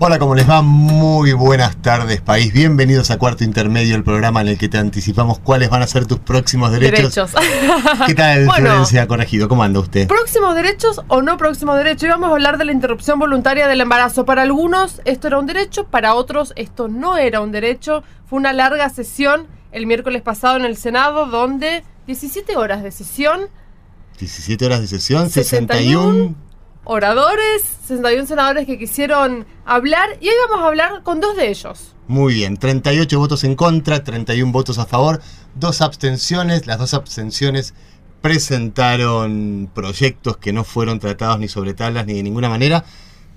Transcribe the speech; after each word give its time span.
Hola, 0.00 0.20
¿cómo 0.20 0.36
les 0.36 0.48
va? 0.48 0.62
Muy 0.62 1.32
buenas 1.32 1.82
tardes, 1.82 2.20
país. 2.20 2.52
Bienvenidos 2.52 3.10
a 3.10 3.18
Cuarto 3.18 3.42
Intermedio, 3.42 3.96
el 3.96 4.04
programa 4.04 4.40
en 4.40 4.46
el 4.46 4.56
que 4.56 4.68
te 4.68 4.78
anticipamos 4.78 5.40
cuáles 5.40 5.70
van 5.70 5.82
a 5.82 5.88
ser 5.88 6.06
tus 6.06 6.20
próximos 6.20 6.70
derechos. 6.70 7.16
Derechos. 7.16 7.32
¿Qué 8.06 8.14
tal, 8.14 8.46
Bueno. 8.46 8.68
Florencia 8.68 9.08
Corregido? 9.08 9.48
¿Cómo 9.48 9.64
anda 9.64 9.80
usted? 9.80 10.06
¿Próximos 10.06 10.54
derechos 10.54 11.00
o 11.08 11.20
no 11.20 11.36
próximos 11.36 11.76
derechos? 11.76 12.04
Y 12.04 12.10
vamos 12.10 12.30
a 12.30 12.34
hablar 12.34 12.58
de 12.58 12.66
la 12.66 12.70
interrupción 12.70 13.18
voluntaria 13.18 13.66
del 13.66 13.80
embarazo. 13.80 14.24
Para 14.24 14.42
algunos 14.42 15.02
esto 15.04 15.26
era 15.26 15.40
un 15.40 15.46
derecho, 15.46 15.88
para 15.88 16.14
otros 16.14 16.52
esto 16.54 16.86
no 16.86 17.16
era 17.16 17.40
un 17.40 17.50
derecho. 17.50 18.04
Fue 18.24 18.38
una 18.38 18.52
larga 18.52 18.90
sesión 18.90 19.48
el 19.72 19.86
miércoles 19.86 20.22
pasado 20.22 20.56
en 20.58 20.64
el 20.64 20.76
Senado 20.76 21.26
donde 21.26 21.82
17 22.06 22.56
horas 22.56 22.84
de 22.84 22.92
sesión, 22.92 23.48
17 24.20 24.64
horas 24.64 24.80
de 24.80 24.86
sesión, 24.86 25.28
61 25.28 26.02
61. 26.02 26.47
Oradores, 26.90 27.62
61 27.86 28.26
senadores 28.26 28.66
que 28.66 28.78
quisieron 28.78 29.46
hablar 29.66 30.08
y 30.22 30.28
hoy 30.28 30.34
vamos 30.48 30.64
a 30.64 30.68
hablar 30.68 31.02
con 31.02 31.20
dos 31.20 31.36
de 31.36 31.50
ellos. 31.50 31.94
Muy 32.06 32.32
bien, 32.32 32.56
38 32.56 33.18
votos 33.18 33.44
en 33.44 33.56
contra, 33.56 34.02
31 34.02 34.50
votos 34.50 34.78
a 34.78 34.86
favor, 34.86 35.20
dos 35.54 35.82
abstenciones. 35.82 36.66
Las 36.66 36.78
dos 36.78 36.94
abstenciones 36.94 37.74
presentaron 38.22 39.70
proyectos 39.74 40.38
que 40.38 40.54
no 40.54 40.64
fueron 40.64 40.98
tratados 40.98 41.38
ni 41.38 41.48
sobre 41.48 41.74
tablas 41.74 42.06
ni 42.06 42.14
de 42.14 42.22
ninguna 42.22 42.48
manera. 42.48 42.84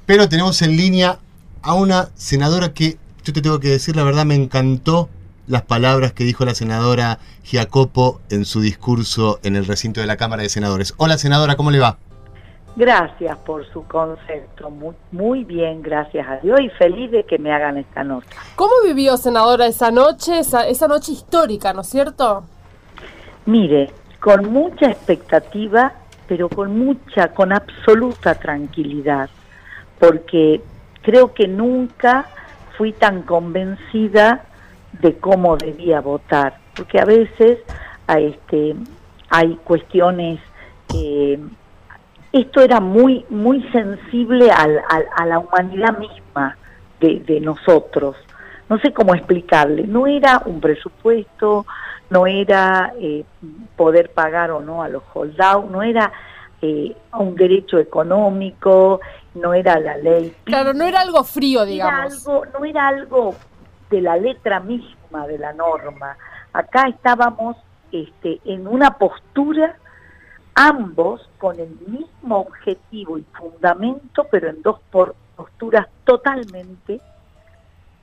Pero 0.05 0.29
tenemos 0.29 0.61
en 0.61 0.77
línea 0.77 1.19
a 1.61 1.73
una 1.73 2.09
senadora 2.16 2.73
que, 2.73 2.97
yo 3.25 3.33
te 3.33 3.41
tengo 3.41 3.59
que 3.59 3.67
decir, 3.67 3.97
la 3.97 4.05
verdad 4.05 4.25
me 4.25 4.35
encantó 4.35 5.09
las 5.47 5.63
palabras 5.63 6.13
que 6.13 6.23
dijo 6.23 6.45
la 6.45 6.55
senadora 6.55 7.19
Giacopo 7.44 8.22
en 8.29 8.45
su 8.45 8.61
discurso 8.61 9.41
en 9.44 9.57
el 9.57 9.66
recinto 9.66 9.99
de 9.99 10.07
la 10.07 10.16
Cámara 10.16 10.41
de 10.41 10.47
Senadores. 10.47 10.94
Hola 10.95 11.17
senadora, 11.17 11.57
¿cómo 11.57 11.69
le 11.69 11.79
va? 11.79 11.97
Gracias 12.75 13.38
por 13.39 13.66
su 13.72 13.83
concepto, 13.86 14.69
muy, 14.69 14.95
muy 15.11 15.44
bien, 15.44 15.81
gracias 15.81 16.25
a 16.27 16.38
Dios 16.38 16.59
y 16.61 16.69
feliz 16.69 17.11
de 17.11 17.25
que 17.25 17.38
me 17.38 17.53
hagan 17.53 17.78
esta 17.78 18.03
nota. 18.03 18.28
¿Cómo 18.55 18.72
vivió, 18.86 19.17
senadora, 19.17 19.67
esa 19.67 19.91
noche, 19.91 20.39
esa, 20.39 20.67
esa 20.67 20.88
noche 20.88 21.11
histórica, 21.11 21.73
¿no 21.73 21.81
es 21.81 21.88
cierto? 21.88 22.45
Mire, 23.45 23.91
con 24.22 24.53
mucha 24.53 24.88
expectativa, 24.88 25.91
pero 26.28 26.47
con 26.47 26.78
mucha, 26.80 27.33
con 27.33 27.52
absoluta 27.52 28.36
tranquilidad, 28.36 29.30
porque 30.00 30.61
creo 31.02 31.33
que 31.33 31.50
nunca 31.50 32.30
fui 32.78 32.94
tan 32.94 33.23
convencida 33.23 34.45
de 35.02 35.17
cómo 35.17 35.58
debía 35.58 36.00
votar, 36.00 36.58
porque 36.73 37.02
a 37.02 37.06
veces 37.06 37.59
a 38.08 38.19
este, 38.19 38.75
hay 39.30 39.56
cuestiones 39.63 40.39
que 40.88 41.38
esto 42.31 42.61
era 42.61 42.79
muy 42.79 43.25
muy 43.29 43.61
sensible 43.71 44.51
al- 44.51 44.81
al- 44.89 45.07
a 45.15 45.25
la 45.25 45.39
humanidad 45.39 45.97
misma 45.97 46.57
de, 46.99 47.19
de 47.19 47.39
nosotros. 47.41 48.15
No 48.69 48.79
sé 48.79 48.93
cómo 48.93 49.13
explicarle. 49.15 49.83
No 49.85 50.07
era 50.07 50.41
un 50.45 50.61
presupuesto, 50.61 51.65
no 52.09 52.25
era 52.27 52.93
eh, 52.99 53.25
poder 53.75 54.11
pagar 54.11 54.51
o 54.51 54.61
no 54.61 54.81
a 54.81 54.88
los 54.89 55.03
holdouts, 55.13 55.69
no 55.69 55.83
era 55.83 56.11
eh, 56.61 56.95
un 57.17 57.35
derecho 57.35 57.79
económico, 57.79 59.01
no 59.35 59.53
era 59.53 59.79
la 59.79 59.97
ley. 59.97 60.33
Claro, 60.45 60.73
no 60.73 60.85
era 60.85 61.01
algo 61.01 61.23
frío, 61.23 61.61
Era 61.63 61.71
digamos. 61.71 62.27
algo, 62.27 62.45
no 62.57 62.66
era 62.66 62.88
algo 62.88 63.35
de 63.89 64.01
la 64.01 64.16
letra 64.16 64.59
misma 64.61 65.27
de 65.27 65.38
la 65.38 65.51
norma. 65.53 66.16
Acá 66.53 66.88
estábamos 66.88 67.57
este, 67.91 68.39
en 68.45 68.67
una 68.67 68.91
postura 68.97 69.75
ambos 70.56 71.29
con 71.38 71.59
el 71.59 71.69
mismo 71.88 72.39
objetivo 72.39 73.17
y 73.17 73.25
fundamento, 73.34 74.28
pero 74.29 74.50
en 74.50 74.62
dos 74.62 74.79
posturas 75.35 75.88
totalmente 76.03 77.01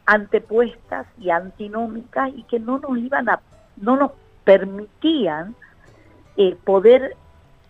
antepuestas 0.06 1.06
y 1.18 1.30
antinómicas 1.30 2.30
y 2.34 2.42
que 2.44 2.58
no 2.58 2.78
nos 2.78 2.96
iban 2.98 3.28
a, 3.28 3.40
no 3.76 3.96
nos 3.96 4.12
permitían 4.44 5.54
eh, 6.36 6.56
poder 6.64 7.16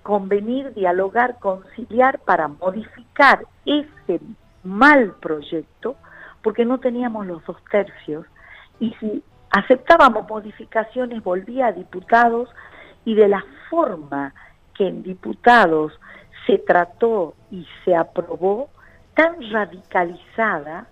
convenir, 0.03 0.73
dialogar, 0.75 1.39
conciliar 1.41 2.21
para 2.21 2.49
modificar 2.49 3.45
ese 3.67 4.21
mal 4.63 5.15
proyecto, 5.21 5.97
porque 6.43 6.65
no 6.65 6.79
teníamos 6.79 7.27
los 7.27 7.45
dos 7.45 7.57
tercios. 7.71 8.25
Y 8.79 8.95
si 9.01 9.23
aceptábamos 9.51 10.29
modificaciones, 10.29 11.23
volvía 11.23 11.67
a 11.67 11.73
diputados 11.73 12.49
y 13.05 13.15
de 13.15 13.29
la 13.29 13.45
forma 13.69 14.33
que 14.79 14.87
en 14.87 15.03
diputados 15.03 15.93
se 16.47 16.57
trató 16.59 17.35
y 17.51 17.67
se 17.85 17.95
aprobó, 17.95 18.71
tan 19.15 19.35
radicalizada, 19.51 20.89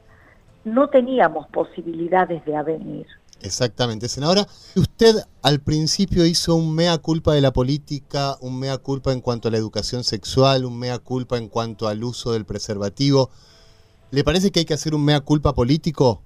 no 0.64 0.88
teníamos 0.88 1.46
posibilidades 1.48 2.44
de 2.44 2.56
avenir. 2.56 3.06
Exactamente, 3.40 4.08
senadora. 4.08 4.42
Usted 4.74 5.14
al 5.42 5.60
principio 5.60 6.26
hizo 6.26 6.56
un 6.56 6.74
mea 6.74 6.98
culpa 6.98 7.32
de 7.34 7.40
la 7.40 7.52
política, 7.52 8.36
un 8.40 8.58
mea 8.58 8.78
culpa 8.78 9.12
en 9.12 9.20
cuanto 9.20 9.48
a 9.48 9.50
la 9.50 9.58
educación 9.58 10.04
sexual, 10.04 10.64
un 10.64 10.78
mea 10.78 10.98
culpa 10.98 11.38
en 11.38 11.48
cuanto 11.48 11.86
al 11.86 12.02
uso 12.02 12.32
del 12.32 12.44
preservativo. 12.44 13.30
¿Le 14.10 14.24
parece 14.24 14.50
que 14.50 14.60
hay 14.60 14.64
que 14.64 14.74
hacer 14.74 14.94
un 14.94 15.04
mea 15.04 15.20
culpa 15.20 15.52
político? 15.52 16.22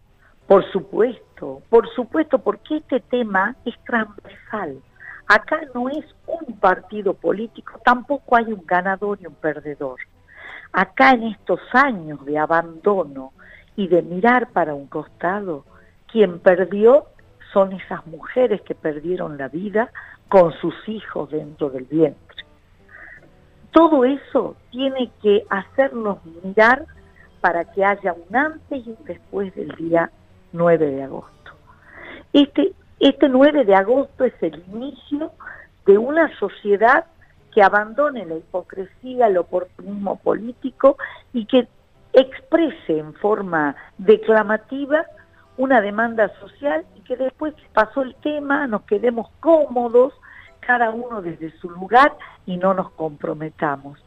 Por 0.46 0.64
supuesto, 0.72 1.62
por 1.68 1.88
supuesto, 1.94 2.38
porque 2.38 2.78
este 2.78 3.00
tema 3.00 3.56
es 3.64 3.74
transversal. 3.84 4.80
Acá 5.32 5.60
no 5.76 5.88
es 5.88 6.04
un 6.26 6.58
partido 6.58 7.14
político, 7.14 7.80
tampoco 7.84 8.36
hay 8.36 8.46
un 8.46 8.64
ganador 8.66 9.16
y 9.22 9.28
un 9.28 9.36
perdedor. 9.36 10.00
Acá 10.72 11.12
en 11.12 11.22
estos 11.22 11.60
años 11.72 12.24
de 12.24 12.36
abandono 12.36 13.32
y 13.76 13.86
de 13.86 14.02
mirar 14.02 14.48
para 14.50 14.74
un 14.74 14.88
costado, 14.88 15.64
quien 16.10 16.40
perdió 16.40 17.04
son 17.52 17.74
esas 17.74 18.04
mujeres 18.08 18.60
que 18.62 18.74
perdieron 18.74 19.38
la 19.38 19.46
vida 19.46 19.92
con 20.28 20.52
sus 20.54 20.74
hijos 20.88 21.30
dentro 21.30 21.70
del 21.70 21.84
vientre. 21.84 22.44
Todo 23.70 24.04
eso 24.04 24.56
tiene 24.72 25.12
que 25.22 25.44
hacernos 25.48 26.18
mirar 26.42 26.86
para 27.40 27.66
que 27.66 27.84
haya 27.84 28.14
un 28.14 28.34
antes 28.34 28.84
y 28.84 28.90
un 28.90 29.04
después 29.04 29.54
del 29.54 29.68
día 29.76 30.10
9 30.52 30.86
de 30.86 31.02
agosto. 31.04 31.52
Este, 32.32 32.72
este 33.00 33.28
9 33.28 33.64
de 33.64 33.74
agosto 33.74 34.24
es 34.24 34.34
el 34.42 34.62
inicio 34.72 35.32
de 35.86 35.98
una 35.98 36.36
sociedad 36.38 37.06
que 37.52 37.62
abandone 37.62 38.26
la 38.26 38.36
hipocresía, 38.36 39.26
el 39.26 39.38
oportunismo 39.38 40.16
político 40.16 40.96
y 41.32 41.46
que 41.46 41.66
exprese 42.12 42.98
en 42.98 43.14
forma 43.14 43.74
declamativa 43.98 45.04
una 45.56 45.80
demanda 45.80 46.30
social 46.40 46.84
y 46.96 47.00
que 47.00 47.16
después 47.16 47.54
pasó 47.72 48.02
el 48.02 48.14
tema 48.16 48.66
nos 48.66 48.82
quedemos 48.82 49.30
cómodos, 49.40 50.12
cada 50.60 50.90
uno 50.90 51.22
desde 51.22 51.50
su 51.58 51.70
lugar 51.70 52.12
y 52.46 52.56
no 52.56 52.74
nos 52.74 52.90
comprometamos. 52.92 53.98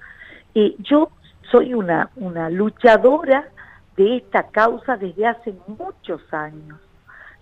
Yo 0.80 1.10
soy 1.52 1.74
una, 1.74 2.10
una 2.16 2.50
luchadora 2.50 3.50
de 3.98 4.18
esta 4.18 4.44
causa 4.48 4.98
desde 4.98 5.28
hace 5.28 5.54
muchos 5.68 6.22
años. 6.32 6.80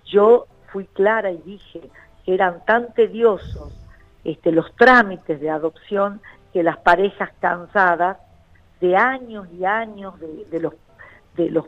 Yo 0.05 0.47
fui 0.71 0.85
clara 0.85 1.31
y 1.31 1.37
dije 1.37 1.81
que 2.25 2.33
eran 2.33 2.63
tan 2.65 2.93
tediosos 2.93 3.73
este, 4.23 4.51
los 4.51 4.73
trámites 4.75 5.39
de 5.39 5.49
adopción 5.49 6.21
que 6.53 6.63
las 6.63 6.77
parejas 6.77 7.31
cansadas 7.39 8.17
de 8.79 8.95
años 8.95 9.47
y 9.57 9.65
años 9.65 10.15
de, 10.19 10.59
los 11.49 11.65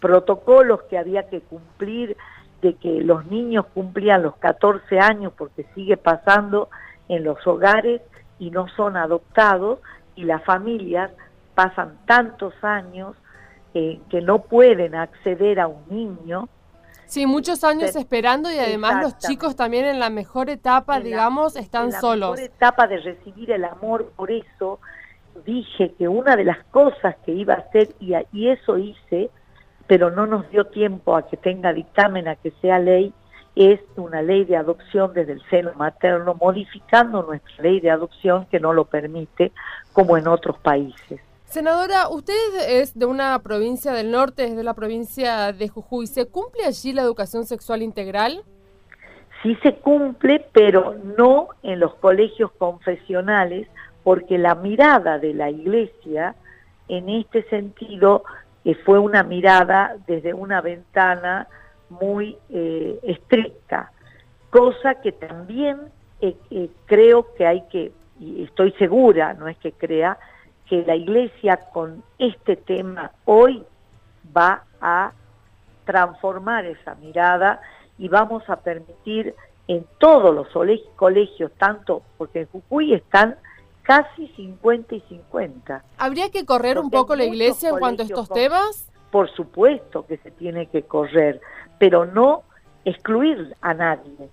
protocolos 0.00 0.82
que 0.84 0.98
había 0.98 1.28
que 1.28 1.40
cumplir, 1.40 2.16
de 2.62 2.74
que 2.74 3.02
los 3.02 3.26
niños 3.26 3.66
cumplían 3.72 4.22
los 4.22 4.36
14 4.36 4.98
años 4.98 5.32
porque 5.36 5.64
sigue 5.74 5.96
pasando 5.96 6.68
en 7.08 7.24
los 7.24 7.44
hogares 7.46 8.02
y 8.38 8.50
no 8.50 8.68
son 8.68 8.96
adoptados 8.96 9.80
y 10.14 10.24
las 10.24 10.44
familias 10.44 11.10
pasan 11.54 11.98
tantos 12.06 12.54
años 12.62 13.16
eh, 13.74 14.00
que 14.10 14.20
no 14.20 14.42
pueden 14.42 14.94
acceder 14.94 15.60
a 15.60 15.68
un 15.68 15.84
niño. 15.88 16.48
Sí, 17.10 17.26
muchos 17.26 17.64
años 17.64 17.96
esperando 17.96 18.52
y 18.52 18.58
además 18.58 19.02
los 19.02 19.18
chicos 19.18 19.56
también 19.56 19.84
en 19.84 19.98
la 19.98 20.10
mejor 20.10 20.48
etapa, 20.48 20.96
En 20.96 21.02
la- 21.02 21.04
digamos, 21.08 21.56
están 21.56 21.86
en 21.86 21.90
la 21.92 22.00
solos. 22.00 22.30
mejor 22.32 22.44
etapa 22.54 22.86
de 22.86 22.98
recibir 22.98 23.50
el 23.50 23.64
amor, 23.64 24.12
por 24.14 24.30
eso 24.30 24.78
dije 25.44 25.92
que 25.98 26.06
una 26.06 26.36
de 26.36 26.44
las 26.44 26.64
cosas 26.66 27.16
que 27.26 27.32
iba 27.32 27.54
a 27.54 27.58
hacer, 27.58 27.88
y, 27.98 28.12
y 28.32 28.48
eso 28.48 28.78
hice, 28.78 29.30
pero 29.86 30.10
no 30.10 30.26
nos 30.26 30.48
dio 30.50 30.66
tiempo 30.66 31.16
a 31.16 31.26
que 31.26 31.36
tenga 31.36 31.72
dictamen, 31.72 32.28
a 32.28 32.36
que 32.36 32.52
sea 32.60 32.78
ley, 32.78 33.12
es 33.56 33.80
una 33.96 34.22
ley 34.22 34.44
de 34.44 34.56
adopción 34.56 35.12
desde 35.12 35.32
el 35.32 35.42
seno 35.50 35.72
materno, 35.74 36.36
modificando 36.40 37.22
nuestra 37.24 37.62
ley 37.64 37.80
de 37.80 37.90
adopción 37.90 38.46
que 38.46 38.60
no 38.60 38.72
lo 38.72 38.84
permite, 38.84 39.50
como 39.92 40.16
en 40.16 40.28
otros 40.28 40.58
países. 40.60 41.20
Senadora, 41.50 42.08
usted 42.08 42.32
es 42.68 42.96
de 42.96 43.06
una 43.06 43.36
provincia 43.40 43.90
del 43.90 44.12
norte, 44.12 44.44
es 44.44 44.54
de 44.54 44.62
la 44.62 44.74
provincia 44.74 45.52
de 45.52 45.68
Jujuy. 45.68 46.06
¿Se 46.06 46.26
cumple 46.26 46.64
allí 46.64 46.92
la 46.92 47.02
educación 47.02 47.44
sexual 47.44 47.82
integral? 47.82 48.44
Sí 49.42 49.58
se 49.60 49.74
cumple, 49.74 50.46
pero 50.52 50.94
no 51.18 51.48
en 51.64 51.80
los 51.80 51.96
colegios 51.96 52.52
confesionales, 52.52 53.66
porque 54.04 54.38
la 54.38 54.54
mirada 54.54 55.18
de 55.18 55.34
la 55.34 55.50
iglesia 55.50 56.36
en 56.86 57.08
este 57.08 57.42
sentido 57.48 58.22
eh, 58.64 58.76
fue 58.84 59.00
una 59.00 59.24
mirada 59.24 59.96
desde 60.06 60.32
una 60.32 60.60
ventana 60.60 61.48
muy 61.88 62.38
eh, 62.50 63.00
estricta, 63.02 63.90
cosa 64.50 65.00
que 65.02 65.10
también 65.10 65.78
eh, 66.20 66.70
creo 66.86 67.34
que 67.34 67.44
hay 67.44 67.62
que, 67.72 67.90
y 68.20 68.44
estoy 68.44 68.70
segura, 68.78 69.34
no 69.34 69.48
es 69.48 69.56
que 69.58 69.72
crea, 69.72 70.16
que 70.70 70.84
la 70.84 70.94
Iglesia 70.94 71.58
con 71.72 72.04
este 72.20 72.54
tema 72.54 73.10
hoy 73.24 73.64
va 74.34 74.62
a 74.80 75.10
transformar 75.84 76.64
esa 76.64 76.94
mirada 76.94 77.60
y 77.98 78.08
vamos 78.08 78.48
a 78.48 78.54
permitir 78.54 79.34
en 79.66 79.84
todos 79.98 80.32
los 80.32 80.46
colegios, 80.94 81.50
tanto 81.58 82.02
porque 82.16 82.42
en 82.42 82.46
Jujuy 82.46 82.94
están 82.94 83.34
casi 83.82 84.28
50 84.28 84.94
y 84.94 85.00
50. 85.08 85.82
¿Habría 85.98 86.30
que 86.30 86.44
correr 86.44 86.78
un 86.78 86.88
poco 86.88 87.16
la 87.16 87.24
iglesia 87.24 87.70
en 87.70 87.78
cuanto 87.78 88.04
a 88.04 88.06
estos 88.06 88.28
temas? 88.28 88.88
Por 89.10 89.28
supuesto 89.32 90.06
que 90.06 90.18
se 90.18 90.30
tiene 90.30 90.66
que 90.66 90.82
correr, 90.82 91.40
pero 91.80 92.06
no 92.06 92.44
excluir 92.84 93.56
a 93.60 93.74
nadie. 93.74 94.28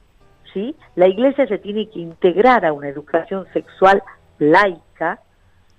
¿sí? 0.54 0.76
La 0.96 1.08
iglesia 1.08 1.48
se 1.48 1.58
tiene 1.58 1.90
que 1.90 2.00
integrar 2.00 2.64
a 2.64 2.74
una 2.74 2.90
educación 2.90 3.48
sexual 3.54 4.04
laica, 4.38 4.82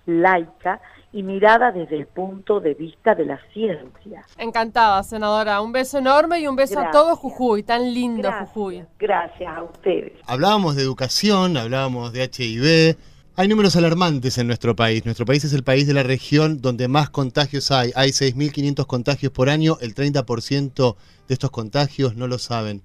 laica 0.08 0.80
y 1.12 1.22
mirada 1.22 1.70
desde 1.70 1.96
el 1.96 2.06
punto 2.06 2.60
de 2.60 2.74
vista 2.74 3.14
de 3.14 3.26
la 3.26 3.38
ciencia. 3.52 4.24
Encantada, 4.36 5.02
senadora. 5.02 5.60
Un 5.60 5.72
beso 5.72 5.98
enorme 5.98 6.40
y 6.40 6.46
un 6.46 6.56
beso 6.56 6.80
a 6.80 6.90
todos 6.90 7.18
Jujuy, 7.18 7.62
tan 7.62 7.94
lindo 7.94 8.30
Jujuy. 8.32 8.84
Gracias 8.98 9.56
a 9.56 9.62
ustedes. 9.62 10.12
Hablábamos 10.26 10.76
de 10.76 10.82
educación, 10.82 11.56
hablábamos 11.56 12.12
de 12.12 12.24
HIV. 12.24 12.96
Hay 13.36 13.48
números 13.48 13.76
alarmantes 13.76 14.36
en 14.38 14.48
nuestro 14.48 14.74
país. 14.74 15.04
Nuestro 15.04 15.24
país 15.24 15.44
es 15.44 15.52
el 15.52 15.62
país 15.62 15.86
de 15.86 15.94
la 15.94 16.02
región 16.02 16.60
donde 16.60 16.88
más 16.88 17.08
contagios 17.08 17.70
hay. 17.70 17.92
Hay 17.94 18.10
6.500 18.10 18.86
contagios 18.86 19.30
por 19.30 19.48
año. 19.48 19.78
El 19.80 19.94
30% 19.94 20.96
de 21.28 21.34
estos 21.34 21.50
contagios 21.50 22.16
no 22.16 22.26
lo 22.26 22.38
saben. 22.38 22.82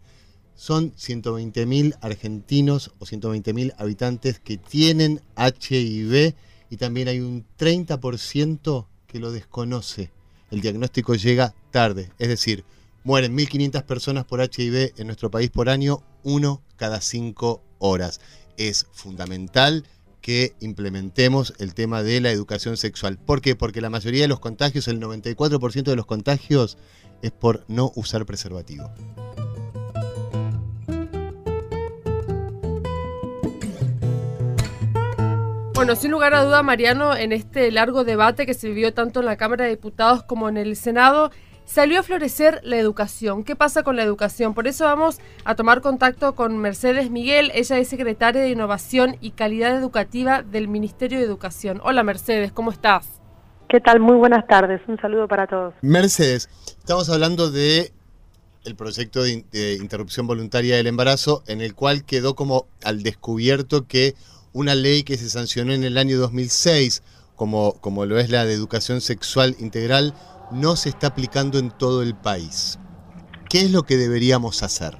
Son 0.55 0.91
120.000 0.91 1.97
argentinos 2.01 2.91
o 2.99 3.05
120.000 3.05 3.73
habitantes 3.77 4.39
que 4.39 4.57
tienen 4.57 5.21
HIV 5.35 6.35
y 6.73 6.77
también 6.77 7.07
hay 7.07 7.19
un 7.19 7.45
30% 7.59 8.87
que 9.05 9.19
lo 9.19 9.31
desconoce. 9.31 10.09
El 10.49 10.61
diagnóstico 10.61 11.13
llega 11.13 11.53
tarde, 11.69 12.09
es 12.17 12.29
decir, 12.29 12.65
mueren 13.03 13.37
1.500 13.37 13.83
personas 13.83 14.25
por 14.25 14.41
HIV 14.41 14.93
en 14.97 15.05
nuestro 15.05 15.29
país 15.29 15.51
por 15.51 15.69
año, 15.69 16.01
uno 16.23 16.63
cada 16.75 16.99
cinco 16.99 17.61
horas. 17.77 18.21
Es 18.57 18.87
fundamental 18.91 19.85
que 20.19 20.55
implementemos 20.61 21.53
el 21.59 21.75
tema 21.75 22.01
de 22.01 22.19
la 22.21 22.31
educación 22.31 22.75
sexual. 22.75 23.19
¿Por 23.19 23.41
qué? 23.41 23.55
Porque 23.55 23.79
la 23.79 23.91
mayoría 23.91 24.23
de 24.23 24.27
los 24.27 24.39
contagios, 24.39 24.87
el 24.87 24.99
94% 24.99 25.83
de 25.83 25.95
los 25.95 26.07
contagios, 26.07 26.79
es 27.21 27.31
por 27.31 27.65
no 27.67 27.91
usar 27.93 28.25
preservativo. 28.25 28.89
Bueno, 35.83 35.97
sin 35.99 36.11
lugar 36.11 36.33
a 36.33 36.45
duda, 36.45 36.63
Mariano, 36.63 37.13
en 37.13 37.33
este 37.33 37.69
largo 37.69 38.05
debate 38.05 38.45
que 38.45 38.53
se 38.53 38.69
vivió 38.69 38.93
tanto 38.93 39.19
en 39.19 39.25
la 39.25 39.35
Cámara 39.35 39.65
de 39.65 39.71
Diputados 39.71 40.23
como 40.23 40.47
en 40.47 40.55
el 40.55 40.77
Senado, 40.77 41.29
salió 41.65 41.99
a 41.99 42.03
florecer 42.03 42.61
la 42.63 42.77
educación. 42.77 43.43
¿Qué 43.43 43.57
pasa 43.57 43.83
con 43.83 43.97
la 43.97 44.03
educación? 44.03 44.53
Por 44.53 44.65
eso 44.65 44.85
vamos 44.85 45.19
a 45.43 45.55
tomar 45.55 45.81
contacto 45.81 46.35
con 46.35 46.57
Mercedes 46.57 47.11
Miguel. 47.11 47.51
Ella 47.53 47.79
es 47.79 47.89
secretaria 47.89 48.41
de 48.41 48.51
Innovación 48.51 49.17
y 49.19 49.31
Calidad 49.31 49.75
Educativa 49.75 50.41
del 50.41 50.69
Ministerio 50.69 51.19
de 51.19 51.25
Educación. 51.25 51.81
Hola 51.83 52.01
Mercedes, 52.01 52.53
¿cómo 52.53 52.71
estás? 52.71 53.19
¿Qué 53.67 53.81
tal? 53.81 53.99
Muy 53.99 54.15
buenas 54.15 54.47
tardes. 54.47 54.79
Un 54.87 54.97
saludo 55.01 55.27
para 55.27 55.47
todos. 55.47 55.73
Mercedes, 55.81 56.47
estamos 56.79 57.09
hablando 57.09 57.51
de 57.51 57.91
el 58.63 58.77
proyecto 58.77 59.21
de, 59.21 59.43
de 59.51 59.73
interrupción 59.73 60.27
voluntaria 60.27 60.77
del 60.77 60.87
embarazo 60.87 61.43
en 61.45 61.59
el 61.59 61.75
cual 61.75 62.05
quedó 62.05 62.35
como 62.35 62.67
al 62.85 63.03
descubierto 63.03 63.85
que 63.85 64.15
una 64.53 64.75
ley 64.75 65.03
que 65.03 65.17
se 65.17 65.29
sancionó 65.29 65.73
en 65.73 65.83
el 65.83 65.97
año 65.97 66.17
2006, 66.17 67.03
como, 67.35 67.73
como 67.81 68.05
lo 68.05 68.19
es 68.19 68.29
la 68.29 68.45
de 68.45 68.53
educación 68.53 69.01
sexual 69.01 69.55
integral, 69.59 70.13
no 70.51 70.75
se 70.75 70.89
está 70.89 71.07
aplicando 71.07 71.57
en 71.57 71.71
todo 71.71 72.03
el 72.03 72.15
país. 72.15 72.79
¿Qué 73.49 73.61
es 73.61 73.71
lo 73.71 73.83
que 73.83 73.97
deberíamos 73.97 74.63
hacer? 74.63 74.97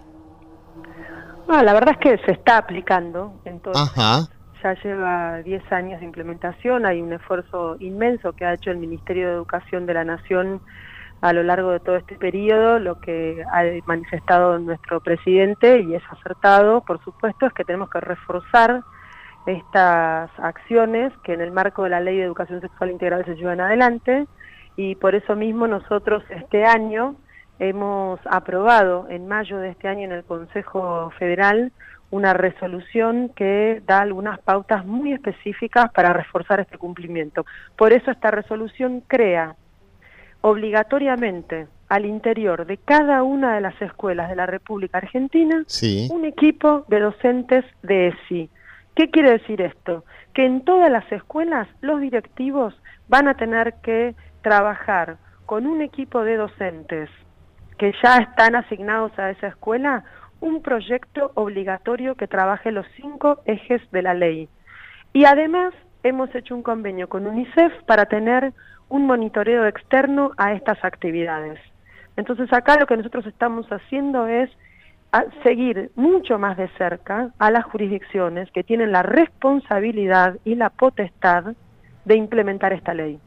Bueno, 1.47 1.63
la 1.63 1.73
verdad 1.73 1.95
es 1.95 1.97
que 1.99 2.25
se 2.25 2.31
está 2.31 2.57
aplicando 2.57 3.39
en 3.45 3.59
todo 3.59 3.73
Ajá. 3.75 4.27
Ya 4.63 4.73
lleva 4.81 5.41
10 5.41 5.71
años 5.71 5.99
de 5.99 6.05
implementación, 6.05 6.85
hay 6.85 7.01
un 7.01 7.11
esfuerzo 7.11 7.75
inmenso 7.79 8.31
que 8.31 8.45
ha 8.45 8.53
hecho 8.53 8.71
el 8.71 8.77
Ministerio 8.77 9.27
de 9.27 9.33
Educación 9.33 9.85
de 9.85 9.93
la 9.93 10.05
Nación 10.05 10.61
a 11.21 11.31
lo 11.33 11.43
largo 11.43 11.71
de 11.71 11.79
todo 11.79 11.95
este 11.95 12.15
periodo, 12.15 12.79
lo 12.79 12.99
que 12.99 13.43
ha 13.51 13.63
manifestado 13.85 14.57
nuestro 14.59 14.99
presidente, 15.01 15.79
y 15.81 15.95
es 15.95 16.03
acertado, 16.09 16.81
por 16.81 17.03
supuesto, 17.03 17.45
es 17.45 17.53
que 17.53 17.63
tenemos 17.63 17.89
que 17.89 18.01
reforzar 18.01 18.83
estas 19.45 20.29
acciones 20.37 21.11
que 21.23 21.33
en 21.33 21.41
el 21.41 21.51
marco 21.51 21.83
de 21.83 21.89
la 21.89 21.99
Ley 21.99 22.17
de 22.17 22.23
Educación 22.23 22.61
Sexual 22.61 22.91
Integral 22.91 23.25
se 23.25 23.35
llevan 23.35 23.61
adelante 23.61 24.25
y 24.75 24.95
por 24.95 25.15
eso 25.15 25.35
mismo 25.35 25.67
nosotros 25.67 26.23
este 26.29 26.65
año 26.65 27.15
hemos 27.59 28.19
aprobado 28.25 29.07
en 29.09 29.27
mayo 29.27 29.59
de 29.59 29.69
este 29.69 29.87
año 29.87 30.05
en 30.05 30.11
el 30.11 30.23
Consejo 30.23 31.11
Federal 31.19 31.71
una 32.09 32.33
resolución 32.33 33.29
que 33.35 33.81
da 33.87 34.01
algunas 34.01 34.39
pautas 34.39 34.85
muy 34.85 35.13
específicas 35.13 35.91
para 35.91 36.13
reforzar 36.13 36.59
este 36.59 36.77
cumplimiento. 36.77 37.45
Por 37.75 37.91
eso 37.91 38.11
esta 38.11 38.29
resolución 38.29 39.01
crea 39.07 39.55
obligatoriamente 40.41 41.67
al 41.89 42.05
interior 42.05 42.65
de 42.65 42.77
cada 42.77 43.23
una 43.23 43.55
de 43.55 43.61
las 43.61 43.79
escuelas 43.81 44.29
de 44.29 44.35
la 44.35 44.45
República 44.45 44.99
Argentina 44.99 45.63
un 46.11 46.25
equipo 46.25 46.85
de 46.87 46.99
docentes 46.99 47.65
de 47.81 48.07
ESI 48.09 48.49
¿Qué 48.95 49.09
quiere 49.09 49.31
decir 49.31 49.61
esto? 49.61 50.05
Que 50.33 50.45
en 50.45 50.63
todas 50.63 50.91
las 50.91 51.09
escuelas 51.11 51.67
los 51.81 51.99
directivos 51.99 52.79
van 53.07 53.27
a 53.27 53.35
tener 53.35 53.75
que 53.81 54.15
trabajar 54.41 55.17
con 55.45 55.65
un 55.65 55.81
equipo 55.81 56.23
de 56.23 56.37
docentes 56.37 57.09
que 57.77 57.93
ya 58.03 58.17
están 58.17 58.55
asignados 58.55 59.17
a 59.17 59.31
esa 59.31 59.47
escuela 59.47 60.03
un 60.41 60.61
proyecto 60.61 61.31
obligatorio 61.35 62.15
que 62.15 62.27
trabaje 62.27 62.71
los 62.71 62.85
cinco 62.95 63.41
ejes 63.45 63.81
de 63.91 64.01
la 64.01 64.13
ley. 64.13 64.49
Y 65.13 65.25
además 65.25 65.73
hemos 66.03 66.33
hecho 66.35 66.55
un 66.55 66.63
convenio 66.63 67.07
con 67.07 67.25
UNICEF 67.25 67.73
para 67.85 68.05
tener 68.05 68.53
un 68.89 69.07
monitoreo 69.07 69.65
externo 69.65 70.31
a 70.37 70.53
estas 70.53 70.83
actividades. 70.83 71.59
Entonces 72.15 72.51
acá 72.53 72.77
lo 72.77 72.85
que 72.85 72.97
nosotros 72.97 73.25
estamos 73.25 73.65
haciendo 73.71 74.27
es 74.27 74.49
a 75.13 75.25
seguir 75.43 75.91
mucho 75.95 76.39
más 76.39 76.57
de 76.57 76.67
cerca 76.69 77.29
a 77.37 77.51
las 77.51 77.63
jurisdicciones 77.65 78.49
que 78.51 78.63
tienen 78.63 78.91
la 78.91 79.03
responsabilidad 79.03 80.37
y 80.43 80.55
la 80.55 80.71
potestad 80.71 81.53
de 82.03 82.15
implementar 82.15 82.73
esta 82.73 82.95
ley. 82.95 83.19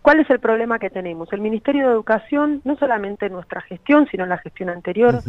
¿Cuál 0.00 0.20
es 0.20 0.30
el 0.30 0.38
problema 0.38 0.78
que 0.78 0.90
tenemos? 0.90 1.32
El 1.32 1.40
Ministerio 1.40 1.88
de 1.88 1.92
Educación, 1.92 2.60
no 2.64 2.76
solamente 2.76 3.26
en 3.26 3.32
nuestra 3.32 3.62
gestión, 3.62 4.06
sino 4.12 4.22
en 4.22 4.30
la 4.30 4.38
gestión 4.38 4.68
anterior, 4.68 5.22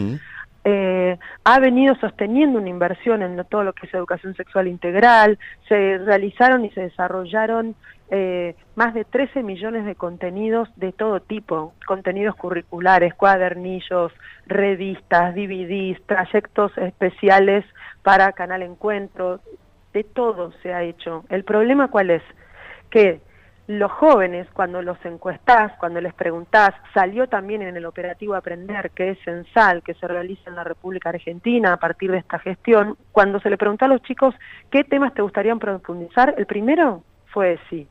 eh, 0.68 1.20
ha 1.44 1.60
venido 1.60 1.94
sosteniendo 1.96 2.58
una 2.58 2.70
inversión 2.70 3.22
en 3.22 3.44
todo 3.48 3.64
lo 3.64 3.74
que 3.74 3.86
es 3.86 3.94
educación 3.94 4.34
sexual 4.34 4.68
integral, 4.68 5.38
se 5.70 6.00
realizaron 6.00 6.66
y 6.66 6.72
se 6.72 6.82
desarrollaron 6.82 7.76
eh, 8.10 8.56
más 8.76 8.96
de 8.96 9.06
13 9.06 9.44
millones 9.44 9.86
de 9.86 9.94
contenidos 9.94 10.68
de 10.76 10.92
todo 10.92 11.20
tipo, 11.20 11.74
contenidos 11.86 12.36
curriculares, 12.36 13.14
cuadernillos, 13.14 14.12
revistas, 14.48 15.36
DVDs, 15.36 16.02
trayectos 16.08 16.76
especiales 16.80 17.64
para 18.02 18.32
Canal 18.32 18.64
Encuentro, 18.64 19.42
de 19.94 20.04
todo 20.04 20.52
se 20.64 20.74
ha 20.74 20.82
hecho. 20.82 21.26
El 21.30 21.44
problema 21.44 21.90
cuál 21.90 22.10
es? 22.10 22.24
Que 22.90 23.22
los 23.68 23.92
jóvenes, 23.92 24.48
cuando 24.54 24.82
los 24.82 25.04
encuestás, 25.06 25.74
cuando 25.80 26.00
les 26.00 26.14
preguntás, 26.14 26.72
salió 26.94 27.28
también 27.28 27.64
en 27.64 27.76
el 27.76 27.86
operativo 27.86 28.36
Aprender, 28.36 28.92
que 28.92 29.12
es 29.12 29.20
censal, 29.24 29.82
que 29.82 29.96
se 29.96 30.08
realiza 30.08 30.50
en 30.50 30.56
la 30.56 30.64
República 30.64 31.10
Argentina 31.10 31.74
a 31.74 31.78
partir 31.78 32.12
de 32.12 32.20
esta 32.20 32.38
gestión, 32.38 32.96
cuando 33.12 33.40
se 33.40 33.50
le 33.50 33.58
preguntó 33.58 33.86
a 33.86 33.88
los 33.88 34.04
chicos 34.04 34.36
qué 34.70 34.84
temas 34.84 35.14
te 35.16 35.24
gustarían 35.24 35.58
profundizar, 35.58 36.36
el 36.38 36.46
primero 36.46 37.04
fue 37.28 37.58
sí. 37.70 37.88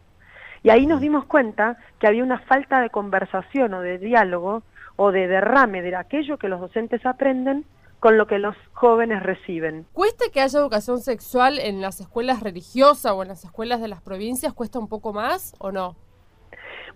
Y 0.62 0.70
ahí 0.70 0.86
nos 0.86 1.00
dimos 1.00 1.24
cuenta 1.26 1.76
que 1.98 2.06
había 2.06 2.22
una 2.22 2.38
falta 2.38 2.80
de 2.80 2.90
conversación 2.90 3.74
o 3.74 3.80
de 3.80 3.98
diálogo 3.98 4.62
o 4.96 5.10
de 5.10 5.26
derrame 5.26 5.82
de 5.82 5.96
aquello 5.96 6.38
que 6.38 6.48
los 6.48 6.60
docentes 6.60 7.04
aprenden 7.04 7.64
con 8.04 8.18
lo 8.18 8.26
que 8.26 8.38
los 8.38 8.54
jóvenes 8.74 9.22
reciben. 9.22 9.86
¿Cuesta 9.94 10.26
que 10.30 10.42
haya 10.42 10.58
educación 10.58 10.98
sexual 10.98 11.58
en 11.58 11.80
las 11.80 12.00
escuelas 12.00 12.42
religiosas 12.42 13.12
o 13.12 13.22
en 13.22 13.28
las 13.28 13.44
escuelas 13.46 13.80
de 13.80 13.88
las 13.88 14.02
provincias? 14.02 14.52
¿Cuesta 14.52 14.78
un 14.78 14.88
poco 14.88 15.14
más 15.14 15.54
o 15.58 15.72
no? 15.72 15.96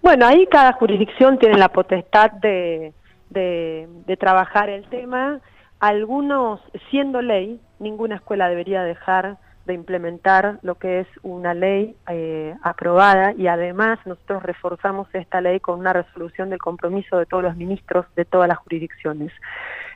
Bueno, 0.03 0.27
ahí 0.27 0.47
cada 0.49 0.75
jurisdicción 0.75 1.39
tiene 1.39 1.57
la 1.57 1.71
potestad 1.71 2.33
de, 2.33 2.93
de, 3.31 4.17
trabajar 4.21 4.69
el 4.69 4.87
tema. 4.91 5.41
Algunos, 5.81 6.61
siendo 6.91 7.23
ley, 7.23 7.59
ninguna 7.79 8.17
escuela 8.17 8.51
debería 8.51 8.83
dejar 8.83 9.39
de 9.65 9.73
implementar 9.73 10.59
lo 10.61 10.75
que 10.75 11.01
es 11.01 11.09
una 11.23 11.55
ley 11.55 11.97
eh, 12.11 12.55
aprobada 12.63 13.33
y 13.33 13.47
además 13.47 13.99
nosotros 14.05 14.43
reforzamos 14.43 15.09
esta 15.15 15.41
ley 15.41 15.59
con 15.59 15.79
una 15.79 15.95
resolución 15.95 16.51
del 16.51 16.59
compromiso 16.59 17.17
de 17.17 17.25
todos 17.25 17.45
los 17.45 17.57
ministros 17.57 18.05
de 18.15 18.27
todas 18.27 18.47
las 18.47 18.59
jurisdicciones. 18.59 19.33